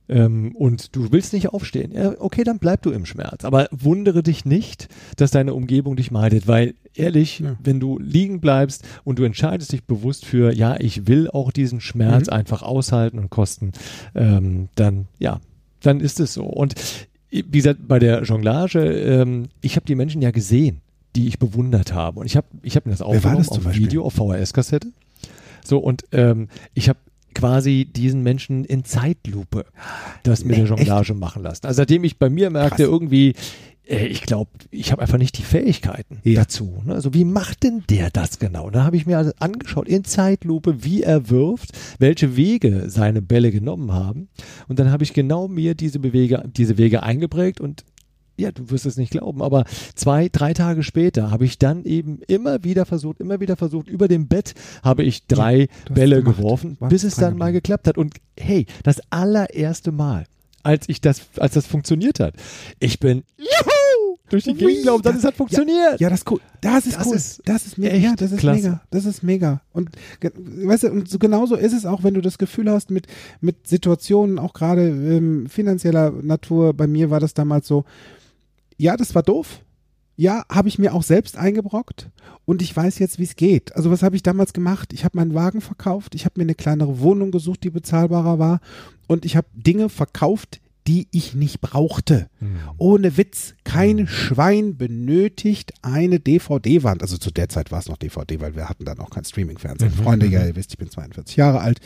[0.09, 3.45] ähm, und du willst nicht aufstehen, ja, okay, dann bleib du im Schmerz.
[3.45, 7.57] Aber wundere dich nicht, dass deine Umgebung dich meidet, weil ehrlich, Ja.
[7.63, 11.81] wenn du liegen bleibst und du entscheidest dich bewusst für, ja, ich will auch diesen
[11.81, 12.33] Schmerz Mhm.
[12.33, 13.73] einfach aushalten und kosten,
[14.15, 15.41] ähm, dann ja,
[15.83, 16.45] dann ist es so.
[16.45, 16.75] Und
[17.31, 20.81] wie gesagt, bei der Jonglage, ähm, ich habe die Menschen ja gesehen,
[21.15, 22.21] die ich bewundert habe.
[22.21, 23.87] Und ich habe ich hab mir das war aufgenommen das zum auf Beispiel?
[23.87, 24.89] Video, auf VHS-Kassette.
[25.65, 26.99] So, und ähm, ich habe
[27.39, 29.65] quasi diesen Menschen in Zeitlupe
[30.23, 31.67] das mit Nee, der Jonglage machen lassen.
[31.67, 32.93] Also seitdem ich bei mir merkte, Krass.
[32.93, 33.35] irgendwie,
[33.89, 36.41] äh, ich glaube, ich habe einfach nicht die Fähigkeiten Ja.
[36.41, 36.83] dazu.
[36.85, 36.95] Ne?
[36.95, 38.67] Also wie macht denn der das genau?
[38.67, 43.23] Und dann habe ich mir also angeschaut in Zeitlupe, wie er wirft, welche Wege seine
[43.23, 44.29] Bälle genommen haben.
[44.69, 47.85] Und dann habe ich genau mir diese, Bewege, diese Wege eingeprägt und
[48.39, 49.65] ja, du wirst es nicht glauben, aber
[49.95, 54.09] zwei, drei Tage später habe ich dann eben immer wieder versucht, immer wieder versucht, über
[54.09, 57.99] dem Bett habe ich drei hast Bälle geworfen, Warst bis es dann mal geklappt hat.
[57.99, 60.25] Und hey, das allererste Mal,
[60.63, 62.35] als ich das, als das funktioniert hat,
[62.81, 65.99] ich bin juhu, durch die Gegend gelaufen, das- es hat funktioniert.
[66.01, 66.41] Ja, das ist cool.
[66.61, 67.17] Das ist Das cool.
[67.17, 67.97] ist das ist mega.
[67.97, 68.61] Ja, das ist klasse.
[68.63, 68.81] mega.
[68.91, 69.63] Das ist mega.
[69.73, 73.07] Und weißt du, und so genauso ist es auch, wenn du das Gefühl hast mit
[73.41, 76.75] mit Situationen, auch gerade ähm, finanzieller Natur.
[76.75, 77.85] Bei mir war das damals so.
[78.79, 79.61] Ja, das war doof.
[80.17, 82.11] Ja, habe ich mir auch selbst eingebrockt
[82.45, 83.77] und ich weiß jetzt, wie es geht.
[83.77, 84.93] Also was habe ich damals gemacht?
[84.93, 88.61] Ich habe meinen Wagen verkauft, ich habe mir eine kleinere Wohnung gesucht, die bezahlbarer war
[89.07, 92.31] und ich habe Dinge verkauft, die ich nicht brauchte.
[92.79, 97.03] Ohne Witz, kein Schwein benötigt eine DVD-Wand.
[97.03, 99.93] Also zu der Zeit war es noch DVD, weil wir hatten dann auch kein Streaming-Fernsehen.
[99.95, 100.33] Mhm, Freunde, mhm.
[100.33, 101.79] ja, ihr wisst, ich bin 42 Jahre alt,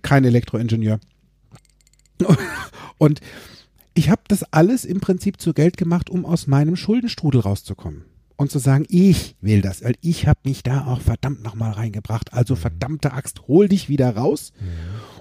[0.00, 1.00] kein Elektroingenieur.
[2.98, 3.20] Und
[3.94, 8.04] ich habe das alles im Prinzip zu Geld gemacht, um aus meinem Schuldenstrudel rauszukommen.
[8.36, 12.32] Und zu sagen, ich will das, weil ich habe mich da auch verdammt nochmal reingebracht.
[12.32, 14.52] Also verdammte Axt, hol dich wieder raus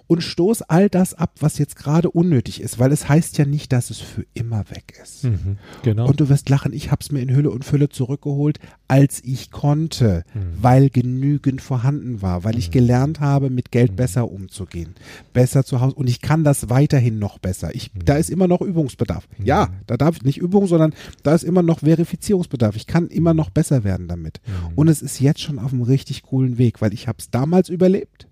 [0.10, 3.72] und stoß all das ab, was jetzt gerade unnötig ist, weil es heißt ja nicht,
[3.72, 5.24] dass es für immer weg ist.
[5.24, 6.07] Mhm, genau.
[6.07, 8.57] Und du wirst lachen, ich habe es mir in Hülle und Fülle zurückgeholt,
[8.88, 10.39] als ich konnte, Mhm.
[10.62, 13.72] weil genügend vorhanden war, weil ich gelernt habe, mit Mhm.
[13.72, 14.95] Geld besser umzugehen,
[15.32, 17.76] besser zu Hause und ich kann das weiterhin noch besser.
[17.76, 18.05] Ich, Mhm.
[18.05, 19.28] Da ist immer noch Übungsbedarf.
[19.43, 22.76] Ja, da darf ich nicht Übung, sondern da ist immer noch Verifizierungsbedarf.
[22.76, 24.41] Ich kann immer noch besser werden damit.
[24.47, 24.74] Mhm.
[24.76, 27.70] Und es ist jetzt schon auf einem richtig coolen Weg, weil ich habe es damals
[27.70, 28.26] überlebt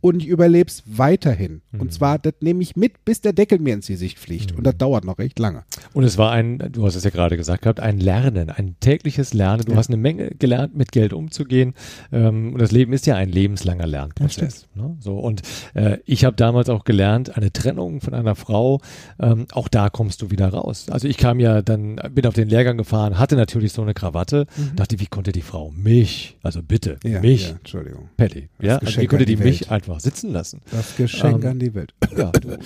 [0.00, 1.62] und ich überlebe es weiterhin.
[1.72, 1.80] Mhm.
[1.80, 4.52] Und zwar, das nehme ich mit, bis der Deckel mir ins Gesicht fliegt.
[4.56, 5.64] Und das dauert noch recht lange.
[5.94, 9.34] Und es war ein, du hast es ja gerade gesagt gehabt, ein Lernen, ein tägliches
[9.34, 9.64] Lernen.
[9.64, 9.78] Du Ja.
[9.78, 11.74] hast eine Menge gelernt, mit Geld umzugehen.
[12.12, 14.68] Ähm, und das Leben ist ja ein lebenslanger Lernprozess.
[14.74, 14.96] ne?
[15.00, 15.42] So und
[15.74, 18.80] äh, ich habe damals auch gelernt, eine Trennung von einer Frau,
[19.18, 20.86] ähm, auch da kommst du wieder raus.
[20.90, 24.46] Also ich kam ja dann, bin auf den Lehrgang gefahren, hatte natürlich so eine Krawatte,
[24.76, 27.10] dachte, wie konnte die Frau mich, also bitte Mhm.
[27.10, 28.08] Ja, mich, Entschuldigung.
[28.16, 29.70] Patty, ja, also wie konnte die die mich Welt.
[29.86, 30.60] Einfach sitzen lassen?
[30.70, 31.94] Das Geschenk Ähm, an die Welt.
[32.16, 32.58] Ja, du.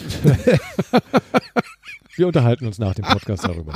[2.16, 3.72] Wir unterhalten uns nach dem Podcast darüber.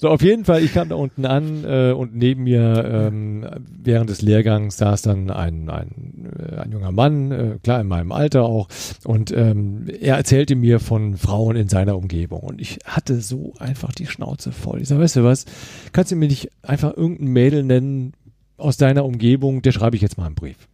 [0.00, 3.44] So, auf jeden Fall, ich kam da unten an äh, und neben mir ähm,
[3.82, 8.12] während des Lehrgangs saß dann ein, ein, äh, ein junger Mann, äh, klar in meinem
[8.12, 8.68] Alter auch,
[9.04, 13.90] und ähm, er erzählte mir von Frauen in seiner Umgebung und ich hatte so einfach
[13.92, 14.82] die Schnauze voll.
[14.82, 15.46] Ich sag, weißt du was,
[15.92, 18.12] kannst du mir nicht einfach irgendein Mädel nennen
[18.56, 20.68] aus deiner Umgebung, der schreibe ich jetzt mal einen Brief.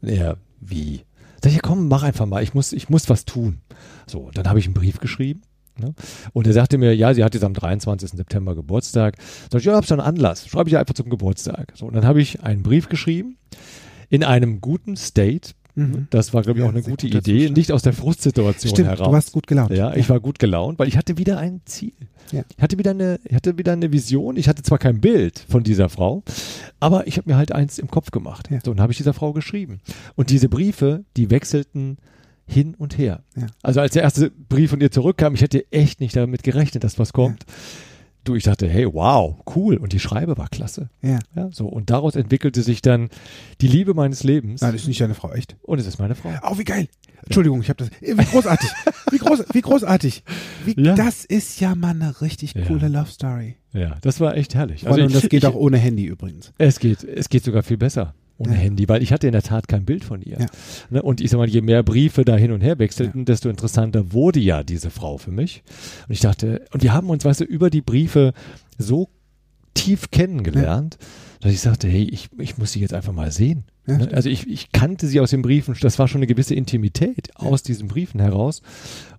[0.00, 1.04] Ja, wie?
[1.42, 3.60] Sag ich, ja komm, mach einfach mal, ich muss, ich muss was tun.
[4.06, 5.42] So, dann habe ich einen Brief geschrieben.
[5.78, 5.94] Ne?
[6.32, 8.10] Und er sagte mir, ja, sie hat jetzt am 23.
[8.10, 9.16] September Geburtstag.
[9.50, 10.46] Sag ich, ja, hab's schon Anlass.
[10.46, 11.72] Schreibe ich einfach zum Geburtstag.
[11.74, 13.36] So, und dann habe ich einen Brief geschrieben
[14.08, 15.52] in einem guten State.
[15.74, 16.06] Mhm.
[16.10, 19.06] Das war, glaube ich, Ja, auch eine gute Idee, nicht aus der Frustsituation Stimmt, heraus.
[19.06, 19.70] du warst gut gelaunt.
[19.72, 21.94] Ja, ich war gut gelaunt, weil ich hatte wieder ein Ziel.
[22.30, 22.44] Ja.
[22.56, 24.36] Ich hatte wieder eine, ich hatte wieder eine Vision.
[24.36, 26.22] Ich hatte zwar kein Bild von dieser Frau,
[26.80, 28.48] aber ich habe mir halt eins im Kopf gemacht.
[28.50, 28.58] Ja.
[28.64, 29.80] So, und habe ich dieser Frau geschrieben.
[30.14, 31.98] Und diese Briefe, die wechselten
[32.46, 33.22] hin und her.
[33.62, 36.98] Also als der erste Brief von ihr zurückkam, ich hätte echt nicht damit gerechnet, dass
[36.98, 37.44] was kommt.
[38.24, 39.76] Du, ich dachte, hey, wow, cool.
[39.76, 40.90] Und die Schreibe war klasse.
[41.02, 41.18] Ja.
[41.34, 41.66] Ja, so.
[41.66, 43.08] Und daraus entwickelte sich dann
[43.60, 44.60] die Liebe meines Lebens.
[44.60, 45.56] Nein, das ist nicht deine Frau, echt.
[45.62, 46.30] Und es ist meine Frau.
[46.48, 46.88] Oh, wie geil.
[47.24, 47.88] Entschuldigung, ich habe das.
[48.00, 48.68] Äh, Wie großartig.
[49.10, 50.24] Wie, groß, wie großartig.
[50.64, 50.94] Wie, Ja.
[50.94, 52.64] Das ist ja mal eine richtig Ja.
[52.64, 53.56] coole Love Story.
[53.72, 54.86] Ja, das war echt herrlich.
[54.88, 56.52] Also, und das geht ich, auch ohne Handy übrigens.
[56.58, 58.14] Es geht, es geht sogar viel besser.
[58.38, 58.58] Ohne Ja.
[58.58, 60.38] Handy, weil ich hatte in der Tat kein Bild von ihr.
[60.40, 60.46] Ja.
[60.90, 61.02] Ne?
[61.02, 64.40] Und ich sag mal, je mehr Briefe da hin und her wechselten, desto interessanter wurde
[64.40, 65.62] ja diese Frau für mich.
[66.08, 68.32] Und ich dachte, und wir haben uns, weißt du, über die Briefe
[68.78, 69.08] so
[69.74, 70.98] tief kennengelernt,
[71.40, 73.64] dass ich sagte, hey, ich, ich muss sie jetzt einfach mal sehen.
[73.86, 74.10] Ja, Ne?
[74.12, 77.62] Also ich, ich kannte sie aus den Briefen, das war schon eine gewisse Intimität aus
[77.62, 78.62] diesen Briefen heraus.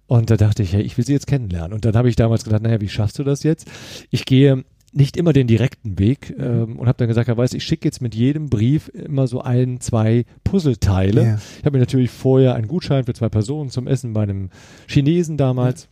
[0.05, 1.74] Und da dachte ich, hey, ich will sie jetzt kennenlernen.
[1.74, 3.68] Und dann habe ich damals gedacht, naja, wie schaffst du das jetzt?
[4.09, 4.64] Ich gehe
[4.94, 7.88] nicht immer den direkten Weg ähm, und habe dann gesagt, ja, weißt, du, ich schicke
[7.88, 11.24] jetzt mit jedem Brief immer so ein, zwei Puzzleteile.
[11.24, 11.39] Ja.
[11.60, 14.50] Ich habe mir natürlich vorher einen Gutschein für zwei Personen zum Essen bei einem
[14.88, 15.88] Chinesen damals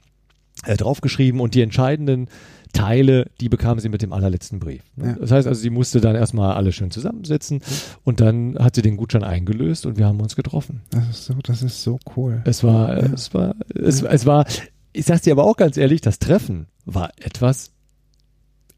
[0.65, 2.27] äh, draufgeschrieben und die entscheidenden
[2.73, 4.83] Teile, die bekam sie mit dem allerletzten Brief.
[4.95, 5.07] ne?
[5.07, 5.13] Ja.
[5.13, 7.61] Das heißt also, sie musste dann erstmal alle schön zusammensetzen
[8.03, 10.81] und dann hat sie den Gutschein eingelöst und wir haben uns getroffen.
[10.91, 12.41] Das ist so, das ist so cool.
[12.45, 14.45] Es war, äh, es war, es, es war,
[14.93, 17.71] ich sag's dir aber auch ganz ehrlich, das Treffen war etwas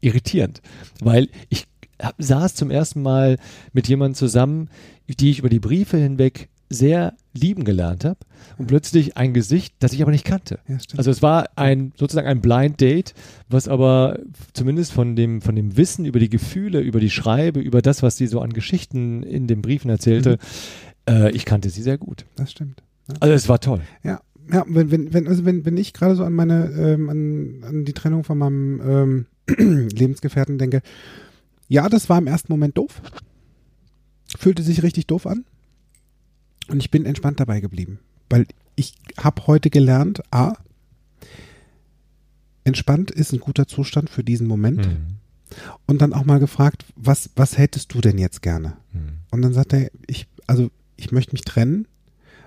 [0.04, 0.60] irritierend,
[1.00, 1.66] weil ich
[2.00, 3.38] hab, saß zum ersten Mal
[3.72, 4.68] mit jemandem zusammen,
[5.08, 8.18] die ich über die Briefe hinweg sehr lieben gelernt habe
[8.58, 10.58] und plötzlich ein Gesicht, das ich aber nicht kannte.
[10.66, 10.78] Ja.
[10.96, 13.14] Also es war ein sozusagen ein Blind Date,
[13.48, 14.18] was aber
[14.54, 18.16] zumindest von dem von dem Wissen über die Gefühle, über die Schreibe, über das, was
[18.16, 20.38] sie so an Geschichten in den Briefen erzählte,
[21.08, 22.24] äh, ich kannte sie sehr gut.
[22.36, 22.82] das stimmt.
[23.20, 23.82] Also es war toll.
[24.02, 27.64] Ja, ja, wenn, wenn, wenn, also wenn, wenn ich gerade so an meine, ähm, an,
[27.64, 29.26] an die Trennung von meinem ähm,
[29.56, 30.82] Lebensgefährten denke,
[31.68, 33.00] ja, das war im ersten Moment doof.
[34.36, 35.44] Fühlte sich richtig doof an.
[36.68, 37.98] Und ich bin entspannt dabei geblieben.
[38.30, 40.54] Weil ich habe heute gelernt, A,
[42.64, 44.86] entspannt ist ein guter Zustand für diesen Moment.
[44.86, 45.06] Mhm.
[45.86, 48.76] Und dann auch mal gefragt, was, was hättest du denn jetzt gerne?
[48.92, 49.18] Mhm.
[49.30, 51.86] Und dann sagt er, ich, also ich möchte mich trennen,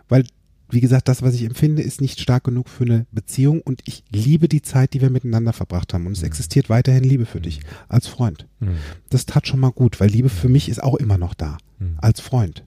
[0.10, 0.26] weil,
[0.70, 4.04] wie gesagt, das, was ich empfinde, ist nicht stark genug für eine Beziehung und ich
[4.12, 6.06] liebe die Zeit, die wir miteinander verbracht haben.
[6.08, 8.48] Und es existiert weiterhin Liebe für dich als Freund.
[8.60, 8.76] Mhm.
[9.10, 11.96] Das tat schon mal gut, weil Liebe für mich ist auch immer noch da, Mhm.
[12.02, 12.66] als Freund.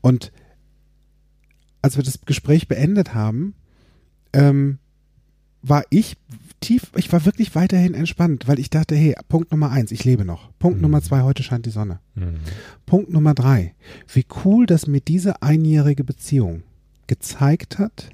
[0.00, 0.32] Und
[1.80, 3.54] als wir das Gespräch beendet haben,
[4.32, 4.78] ähm,
[5.62, 6.16] war ich
[6.60, 10.24] tief, ich war wirklich weiterhin entspannt, weil ich dachte, hey, Punkt Nummer eins, ich lebe
[10.24, 10.50] noch.
[10.58, 10.82] Punkt Mhm.
[10.82, 12.00] Nummer zwei, heute scheint die Sonne.
[12.14, 12.36] Mhm.
[12.86, 13.74] Punkt Nummer drei.
[14.12, 16.62] Wie cool, dass mir diese einjährige Beziehung
[17.06, 18.10] gezeigt hat,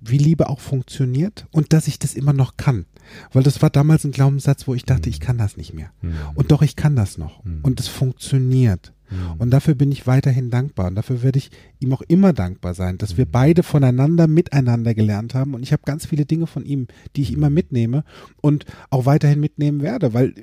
[0.00, 2.86] wie Liebe auch funktioniert und dass ich das immer noch kann.
[3.32, 5.90] Weil das war damals ein Glaubenssatz, wo ich dachte, ich kann das nicht mehr.
[6.02, 6.14] Mhm.
[6.34, 7.44] Und doch, ich kann das noch.
[7.44, 7.60] Mhm.
[7.62, 8.92] Und es funktioniert.
[9.10, 9.40] Mhm.
[9.40, 10.88] Und dafür bin ich weiterhin dankbar.
[10.88, 11.50] Und dafür werde ich
[11.80, 15.54] ihm auch immer dankbar sein, dass wir beide voneinander miteinander gelernt haben.
[15.54, 16.86] Und ich habe ganz viele Dinge von ihm,
[17.16, 18.04] die ich immer mitnehme
[18.40, 20.14] und auch weiterhin mitnehmen werde.
[20.14, 20.34] Weil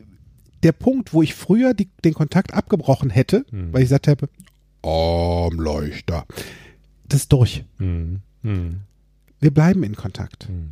[0.63, 4.29] der Punkt, wo ich früher die, den Kontakt abgebrochen hätte, weil ich gesagt habe,
[4.83, 6.25] Armleuchter,
[7.11, 7.65] das ist durch.
[7.77, 8.21] Mhm.
[8.41, 8.77] Mhm.
[9.39, 10.49] Wir bleiben in Kontakt.
[10.49, 10.71] Mhm.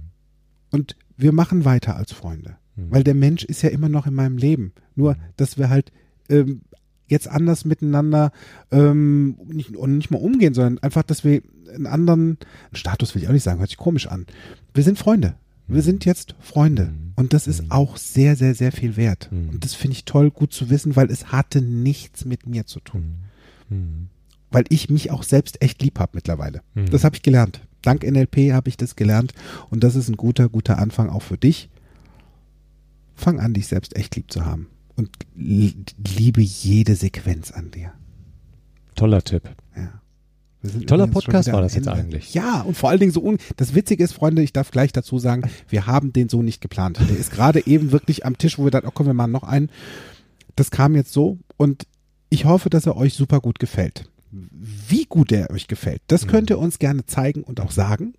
[0.71, 2.55] Und wir machen weiter als Freunde.
[2.75, 2.91] Mhm.
[2.91, 4.71] Weil der Mensch ist ja immer noch in meinem Leben.
[4.95, 5.91] Nur, dass wir halt
[6.29, 6.61] ähm,
[7.07, 8.31] jetzt anders miteinander
[8.71, 11.41] ähm, nicht, und nicht mal umgehen, sondern einfach, dass wir
[11.73, 12.37] einen anderen
[12.71, 14.25] Status will ich auch nicht sagen, hört sich komisch an.
[14.73, 15.35] Wir sind Freunde.
[15.67, 16.93] Wir sind jetzt Freunde.
[17.15, 19.29] Und das ist auch sehr, sehr, sehr viel wert.
[19.31, 22.79] Und das finde ich toll, gut zu wissen, weil es hatte nichts mit mir zu
[22.79, 23.17] tun.
[24.51, 26.61] Weil ich mich auch selbst echt lieb habe mittlerweile.
[26.73, 26.89] Mhm.
[26.89, 27.61] Das habe ich gelernt.
[27.81, 29.33] Dank NLP habe ich das gelernt.
[29.69, 31.69] Und das ist ein guter, guter Anfang auch für dich.
[33.15, 34.67] Fang an, dich selbst echt lieb zu haben.
[34.95, 35.75] Und li-
[36.17, 37.93] liebe jede Sequenz an dir.
[38.95, 39.43] Toller Tipp.
[39.75, 40.01] Ja.
[40.87, 42.33] Toller Podcast war das jetzt eigentlich.
[42.33, 45.17] Ja, und vor allen Dingen so un das Witzige ist, Freunde, ich darf gleich dazu
[45.17, 46.99] sagen, wir haben den so nicht geplant.
[46.99, 49.43] Der ist gerade eben wirklich am Tisch, wo wir dachten, oh komm, wir machen noch
[49.43, 49.69] einen.
[50.57, 51.87] Das kam jetzt so und
[52.29, 54.08] ich hoffe, dass er euch super gut gefällt.
[54.31, 58.13] Wie gut er euch gefällt, das könnt ihr uns gerne zeigen und auch sagen.